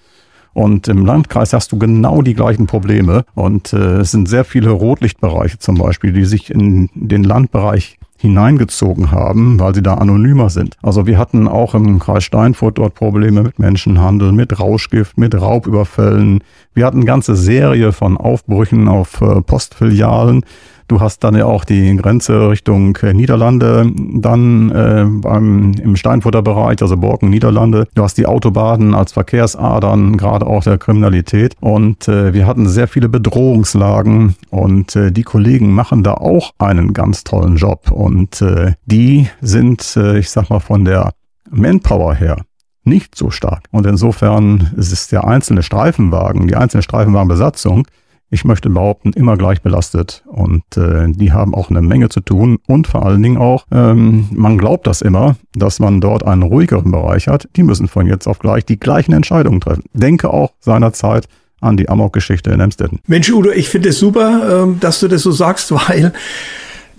Und 0.54 0.88
im 0.88 1.06
Landkreis 1.06 1.54
hast 1.54 1.72
du 1.72 1.78
genau 1.78 2.22
die 2.22 2.34
gleichen 2.34 2.68
Probleme. 2.68 3.26
Und 3.36 3.74
äh, 3.74 4.00
es 4.00 4.12
sind 4.12 4.28
sehr 4.28 4.46
viele 4.46 4.72
Rotlichtbereiche 4.72 5.60
zum 5.60 5.76
Beispiel, 5.76 6.12
die 6.12 6.26
sich 6.26 6.50
in 6.50 6.90
den 6.94 7.24
Landbereich 7.24 7.98
hineingezogen 8.20 9.12
haben, 9.12 9.60
weil 9.60 9.74
sie 9.74 9.82
da 9.82 9.94
anonymer 9.94 10.50
sind. 10.50 10.76
Also 10.82 11.08
wir 11.08 11.18
hatten 11.18 11.48
auch 11.48 11.74
im 11.74 12.00
Kreis 12.00 12.26
Steinfurt 12.26 12.78
dort 12.78 12.94
Probleme 12.94 13.44
mit 13.44 13.60
Menschenhandel, 13.60 14.34
mit 14.34 14.60
Rauschgift, 14.60 15.18
mit 15.18 15.40
Raubüberfällen. 15.40 16.44
Wir 16.74 16.86
hatten 16.86 17.06
ganze 17.06 17.36
Serie 17.36 17.94
von 17.94 18.18
Aufbrüchen 18.18 18.90
auf 18.90 19.22
äh, 19.22 19.42
Postfilialen. 19.42 20.44
Du 20.90 21.00
hast 21.00 21.24
dann 21.24 21.36
ja 21.36 21.46
auch 21.46 21.66
die 21.66 21.96
Grenze 21.98 22.50
Richtung 22.50 22.96
äh, 23.04 23.14
Niederlande, 23.14 23.92
dann 23.96 24.72
äh, 24.72 25.06
beim, 25.08 25.74
im 25.74 25.96
Steinfurter 25.96 26.42
Bereich, 26.42 26.82
also 26.82 26.98
Borken, 26.98 27.30
Niederlande. 27.30 27.88
Du 27.94 28.02
hast 28.02 28.18
die 28.18 28.26
Autobahnen 28.26 28.96
als 28.96 29.12
Verkehrsadern, 29.12 30.18
gerade 30.18 30.48
auch 30.48 30.64
der 30.64 30.80
Kriminalität. 30.80 31.56
Und 31.60 32.08
äh, 32.08 32.34
wir 32.34 32.48
hatten 32.48 32.68
sehr 32.68 32.88
viele 32.88 33.08
Bedrohungslagen 33.08 34.36
und 34.50 34.96
äh, 34.96 35.12
die 35.12 35.22
Kollegen 35.22 35.72
machen 35.72 36.02
da 36.02 36.16
auch 36.16 36.54
einen 36.58 36.94
ganz 36.94 37.24
tollen 37.24 37.58
Job. 37.58 37.92
Und 37.92 38.42
äh, 38.42 38.74
die 38.88 39.28
sind, 39.42 39.96
äh, 39.96 40.18
ich 40.18 40.32
sag 40.32 40.50
mal, 40.50 40.60
von 40.60 40.86
der 40.86 41.12
Manpower 41.52 42.16
her 42.16 42.38
nicht 42.84 43.14
so 43.14 43.30
stark. 43.30 43.66
Und 43.70 43.86
insofern 43.86 44.72
ist 44.76 44.92
es 44.92 45.08
der 45.08 45.28
einzelne 45.28 45.62
Streifenwagen, 45.62 46.48
die 46.48 46.56
einzelne 46.56 46.82
Streifenwagenbesatzung, 46.82 47.86
ich 48.32 48.46
möchte 48.46 48.70
behaupten, 48.70 49.12
immer 49.14 49.38
gleich 49.38 49.62
belastet. 49.62 50.24
Und 50.28 50.64
äh, 50.78 51.08
die 51.08 51.32
haben 51.32 51.56
auch 51.56 51.70
eine 51.70 51.82
Menge 51.82 52.10
zu 52.10 52.22
tun. 52.22 52.60
Und 52.68 52.88
vor 52.88 53.06
allen 53.06 53.22
Dingen 53.24 53.38
auch, 53.38 53.66
ähm, 53.72 54.28
man 54.32 54.58
glaubt 54.58 54.88
das 54.88 55.02
immer, 55.02 55.36
dass 55.54 55.80
man 55.80 56.02
dort 56.02 56.26
einen 56.26 56.44
ruhigeren 56.44 56.92
Bereich 56.92 57.28
hat. 57.28 57.48
Die 57.56 57.64
müssen 57.64 57.88
von 57.88 58.06
jetzt 58.08 58.28
auf 58.28 58.40
gleich 58.40 58.66
die 58.66 58.80
gleichen 58.80 59.14
Entscheidungen 59.14 59.62
treffen. 59.62 59.84
Denke 59.94 60.32
auch 60.32 60.52
seinerzeit 60.60 61.28
an 61.62 61.76
die 61.76 61.90
Amok-Geschichte 61.90 62.52
in 62.52 62.60
Emstetten. 62.60 63.00
Mensch, 63.08 63.32
Udo, 63.32 63.52
ich 63.52 63.70
finde 63.70 63.90
es 63.90 64.00
super, 64.00 64.64
ähm, 64.64 64.80
dass 64.80 65.00
du 65.00 65.08
das 65.08 65.24
so 65.24 65.32
sagst, 65.32 65.72
weil 65.90 66.14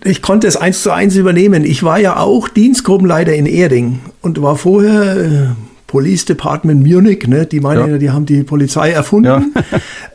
ich 0.02 0.22
konnte 0.22 0.46
es 0.46 0.56
eins 0.56 0.82
zu 0.82 0.92
eins 0.92 1.14
übernehmen. 1.16 1.64
Ich 1.64 1.82
war 1.82 1.98
ja 1.98 2.16
auch 2.16 2.48
Dienstgruppenleiter 2.48 3.34
in 3.34 3.46
Erding 3.46 4.00
und 4.22 4.42
war 4.42 4.56
vorher 4.56 5.16
äh, 5.16 5.46
Police 5.90 6.24
Department 6.24 6.86
Munich, 6.86 7.26
ne? 7.26 7.46
die 7.46 7.58
meinen 7.58 7.90
ja. 7.90 7.98
die 7.98 8.10
haben 8.10 8.24
die 8.24 8.44
Polizei 8.44 8.92
erfunden. 8.92 9.26
Ja. 9.26 9.42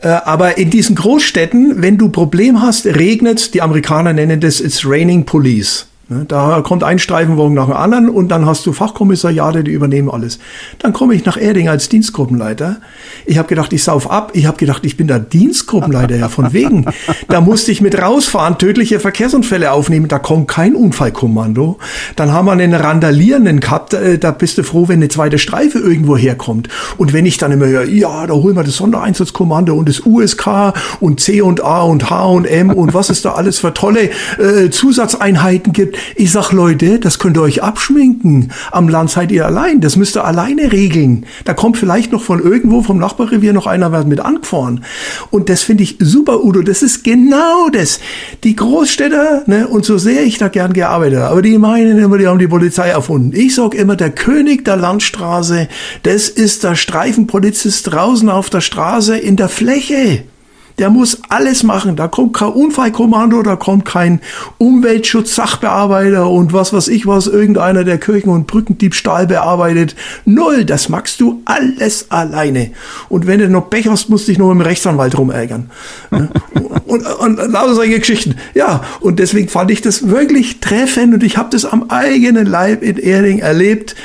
äh, 0.00 0.22
aber 0.24 0.56
in 0.56 0.70
diesen 0.70 0.96
Großstädten, 0.96 1.82
wenn 1.82 1.98
du 1.98 2.08
Problem 2.08 2.62
hast, 2.62 2.86
regnet 2.86 3.52
die 3.52 3.60
Amerikaner 3.60 4.14
nennen 4.14 4.40
das 4.40 4.62
It's 4.62 4.86
Raining 4.86 5.26
Police. 5.26 5.86
Ne, 6.08 6.24
da 6.24 6.60
kommt 6.60 6.84
ein 6.84 7.00
Streifenwagen 7.00 7.54
nach 7.54 7.64
dem 7.64 7.74
anderen 7.74 8.08
und 8.08 8.28
dann 8.28 8.46
hast 8.46 8.64
du 8.64 8.72
Fachkommissariate, 8.72 9.64
die 9.64 9.72
übernehmen 9.72 10.08
alles. 10.08 10.38
Dann 10.78 10.92
komme 10.92 11.16
ich 11.16 11.24
nach 11.24 11.36
Erding 11.36 11.68
als 11.68 11.88
Dienstgruppenleiter. 11.88 12.76
Ich 13.24 13.38
habe 13.38 13.48
gedacht, 13.48 13.72
ich 13.72 13.82
sauf 13.82 14.08
ab. 14.08 14.30
Ich 14.34 14.46
habe 14.46 14.56
gedacht, 14.56 14.86
ich 14.86 14.96
bin 14.96 15.08
der 15.08 15.18
Dienstgruppenleiter, 15.18 16.14
ja 16.14 16.28
von 16.28 16.52
wegen. 16.52 16.86
Da 17.26 17.40
musste 17.40 17.72
ich 17.72 17.80
mit 17.80 18.00
rausfahren, 18.00 18.56
tödliche 18.56 19.00
Verkehrsunfälle 19.00 19.72
aufnehmen. 19.72 20.06
Da 20.06 20.20
kommt 20.20 20.46
kein 20.46 20.76
Unfallkommando. 20.76 21.78
Dann 22.14 22.32
haben 22.32 22.46
wir 22.46 22.52
einen 22.52 22.72
Randalierenden 22.72 23.58
gehabt. 23.58 23.92
Äh, 23.92 24.20
da 24.20 24.30
bist 24.30 24.58
du 24.58 24.62
froh, 24.62 24.86
wenn 24.86 25.00
eine 25.00 25.08
zweite 25.08 25.38
Streife 25.38 25.80
irgendwo 25.80 26.16
herkommt. 26.16 26.68
Und 26.98 27.14
wenn 27.14 27.26
ich 27.26 27.38
dann 27.38 27.50
immer 27.50 27.66
höre, 27.66 27.84
ja, 27.84 28.28
da 28.28 28.34
holen 28.34 28.54
wir 28.54 28.62
das 28.62 28.76
Sondereinsatzkommando 28.76 29.74
und 29.74 29.88
das 29.88 30.06
USK 30.06 30.72
und 31.00 31.18
C 31.18 31.40
und 31.40 31.64
A 31.64 31.82
und 31.82 32.10
H 32.10 32.26
und 32.26 32.44
M 32.44 32.70
und 32.70 32.94
was 32.94 33.10
es 33.10 33.22
da 33.22 33.32
alles 33.32 33.58
für 33.58 33.74
tolle 33.74 34.10
äh, 34.38 34.70
Zusatzeinheiten 34.70 35.72
gibt 35.72 35.95
ich 36.14 36.32
sag, 36.32 36.52
Leute, 36.52 36.98
das 36.98 37.18
könnt 37.18 37.36
ihr 37.36 37.42
euch 37.42 37.62
abschminken. 37.62 38.52
Am 38.70 38.88
Land 38.88 39.10
seid 39.10 39.32
ihr 39.32 39.46
allein. 39.46 39.80
Das 39.80 39.96
müsst 39.96 40.16
ihr 40.16 40.24
alleine 40.24 40.72
regeln. 40.72 41.26
Da 41.44 41.54
kommt 41.54 41.76
vielleicht 41.76 42.12
noch 42.12 42.22
von 42.22 42.40
irgendwo 42.40 42.82
vom 42.82 42.98
Nachbarrevier 42.98 43.52
noch 43.52 43.66
einer 43.66 43.86
mit 44.04 44.20
angefahren. 44.20 44.84
Und 45.30 45.48
das 45.48 45.62
finde 45.62 45.84
ich 45.84 45.96
super, 46.00 46.44
Udo. 46.44 46.62
Das 46.62 46.82
ist 46.82 47.04
genau 47.04 47.68
das. 47.72 48.00
Die 48.44 48.56
Großstädter, 48.56 49.44
ne, 49.46 49.68
und 49.68 49.84
so 49.84 49.98
sehr 49.98 50.24
ich 50.24 50.38
da 50.38 50.48
gern 50.48 50.72
gearbeitet 50.72 51.20
habe, 51.20 51.30
aber 51.30 51.42
die 51.42 51.58
meinen 51.58 51.98
immer, 51.98 52.18
die 52.18 52.26
haben 52.26 52.38
die 52.38 52.48
Polizei 52.48 52.88
erfunden. 52.88 53.32
Ich 53.34 53.54
sag 53.54 53.74
immer, 53.74 53.96
der 53.96 54.10
König 54.10 54.64
der 54.64 54.76
Landstraße, 54.76 55.68
das 56.02 56.28
ist 56.28 56.64
der 56.64 56.76
Streifenpolizist 56.76 57.92
draußen 57.92 58.28
auf 58.28 58.50
der 58.50 58.60
Straße 58.60 59.16
in 59.16 59.36
der 59.36 59.48
Fläche. 59.48 60.24
Der 60.78 60.90
muss 60.90 61.20
alles 61.28 61.62
machen. 61.62 61.96
Da 61.96 62.08
kommt 62.08 62.34
kein 62.34 62.48
Unfallkommando, 62.48 63.42
da 63.42 63.56
kommt 63.56 63.84
kein 63.84 64.20
Umweltschutz-Sachbearbeiter 64.58 66.28
und 66.28 66.52
was 66.52 66.72
weiß 66.72 66.88
ich 66.88 67.06
was, 67.06 67.26
irgendeiner, 67.26 67.84
der 67.84 67.98
Kirchen- 67.98 68.30
und 68.30 68.46
Brückendiebstahl 68.46 69.26
bearbeitet. 69.26 69.96
Null, 70.24 70.64
das 70.64 70.88
machst 70.88 71.20
du 71.20 71.42
alles 71.44 72.10
alleine. 72.10 72.72
Und 73.08 73.26
wenn 73.26 73.40
du 73.40 73.48
noch 73.48 73.70
Pech 73.70 73.88
hast, 73.88 74.08
musst 74.08 74.28
du 74.28 74.32
dich 74.32 74.38
noch 74.38 74.50
im 74.50 74.60
Rechtsanwalt 74.60 75.16
rumärgern. 75.16 75.70
Ne? 76.10 76.28
und, 76.86 77.06
und, 77.06 77.40
und 77.40 77.52
lauter 77.52 77.74
solche 77.74 77.98
Geschichten. 77.98 78.36
Ja, 78.54 78.82
und 79.00 79.18
deswegen 79.18 79.48
fand 79.48 79.70
ich 79.70 79.80
das 79.80 80.08
wirklich 80.08 80.60
treffend 80.60 81.14
und 81.14 81.22
ich 81.22 81.36
habe 81.36 81.48
das 81.50 81.64
am 81.64 81.86
eigenen 81.88 82.46
Leib 82.46 82.82
in 82.82 82.98
Erding 82.98 83.38
erlebt 83.38 83.96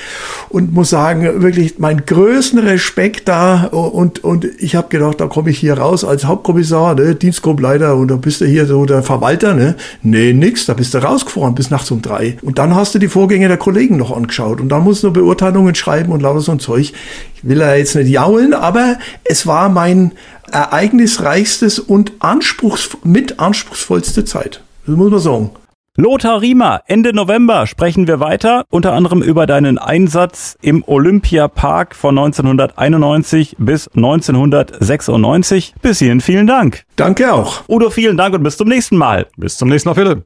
und 0.51 0.73
muss 0.73 0.89
sagen, 0.89 1.41
wirklich 1.41 1.79
meinen 1.79 2.05
größten 2.05 2.59
Respekt 2.59 3.27
da 3.27 3.65
und, 3.65 4.23
und 4.23 4.45
ich 4.59 4.75
habe 4.75 4.89
gedacht, 4.89 5.19
da 5.19 5.27
komme 5.27 5.49
ich 5.49 5.59
hier 5.59 5.77
raus 5.77 6.03
als 6.03 6.25
Hauptkommissar 6.25 6.61
Kommissar, 6.61 6.95
ne, 6.95 7.15
Dienstgruppenleiter 7.15 7.95
und 7.95 8.09
da 8.09 8.15
bist 8.15 8.41
du 8.41 8.45
hier 8.45 8.65
so 8.65 8.85
der 8.85 9.03
Verwalter, 9.03 9.53
ne? 9.53 9.75
Nee, 10.03 10.33
nix, 10.33 10.65
da 10.65 10.73
bist 10.73 10.93
du 10.93 10.99
rausgefahren 10.99 11.55
bis 11.55 11.69
nachts 11.69 11.91
um 11.91 12.01
drei. 12.01 12.37
Und 12.41 12.57
dann 12.57 12.75
hast 12.75 12.93
du 12.93 12.99
die 12.99 13.07
Vorgänge 13.07 13.47
der 13.47 13.57
Kollegen 13.57 13.97
noch 13.97 14.15
angeschaut 14.15 14.61
und 14.61 14.69
dann 14.69 14.83
musst 14.83 15.03
du 15.03 15.11
Beurteilungen 15.11 15.75
schreiben 15.75 16.11
und 16.11 16.21
lauter 16.21 16.41
so 16.41 16.51
ein 16.51 16.59
Zeug. 16.59 16.93
Ich 17.35 17.43
will 17.43 17.59
ja 17.59 17.73
jetzt 17.73 17.95
nicht 17.95 18.09
jaulen, 18.09 18.53
aber 18.53 18.97
es 19.23 19.47
war 19.47 19.69
mein 19.69 20.11
ereignisreichstes 20.51 21.79
und 21.79 22.13
anspruchs 22.19 22.89
mit 23.03 23.39
anspruchsvollste 23.39 24.25
Zeit. 24.25 24.61
Das 24.85 24.95
muss 24.95 25.11
man 25.11 25.19
sagen. 25.19 25.49
Lothar 25.97 26.39
Riemer, 26.39 26.83
Ende 26.87 27.13
November 27.13 27.67
sprechen 27.67 28.07
wir 28.07 28.21
weiter, 28.21 28.63
unter 28.69 28.93
anderem 28.93 29.21
über 29.21 29.45
deinen 29.45 29.77
Einsatz 29.77 30.57
im 30.61 30.85
Olympiapark 30.87 31.95
von 31.95 32.17
1991 32.17 33.57
bis 33.59 33.89
1996. 33.89 35.75
Bis 35.81 35.99
hierhin 35.99 36.21
vielen 36.21 36.47
Dank. 36.47 36.85
Danke 36.95 37.33
auch. 37.33 37.63
Udo, 37.67 37.89
vielen 37.89 38.15
Dank 38.15 38.33
und 38.33 38.43
bis 38.43 38.55
zum 38.55 38.69
nächsten 38.69 38.95
Mal. 38.95 39.27
Bis 39.35 39.57
zum 39.57 39.67
nächsten 39.67 39.89
Mal, 39.89 39.95
Philipp. 39.95 40.19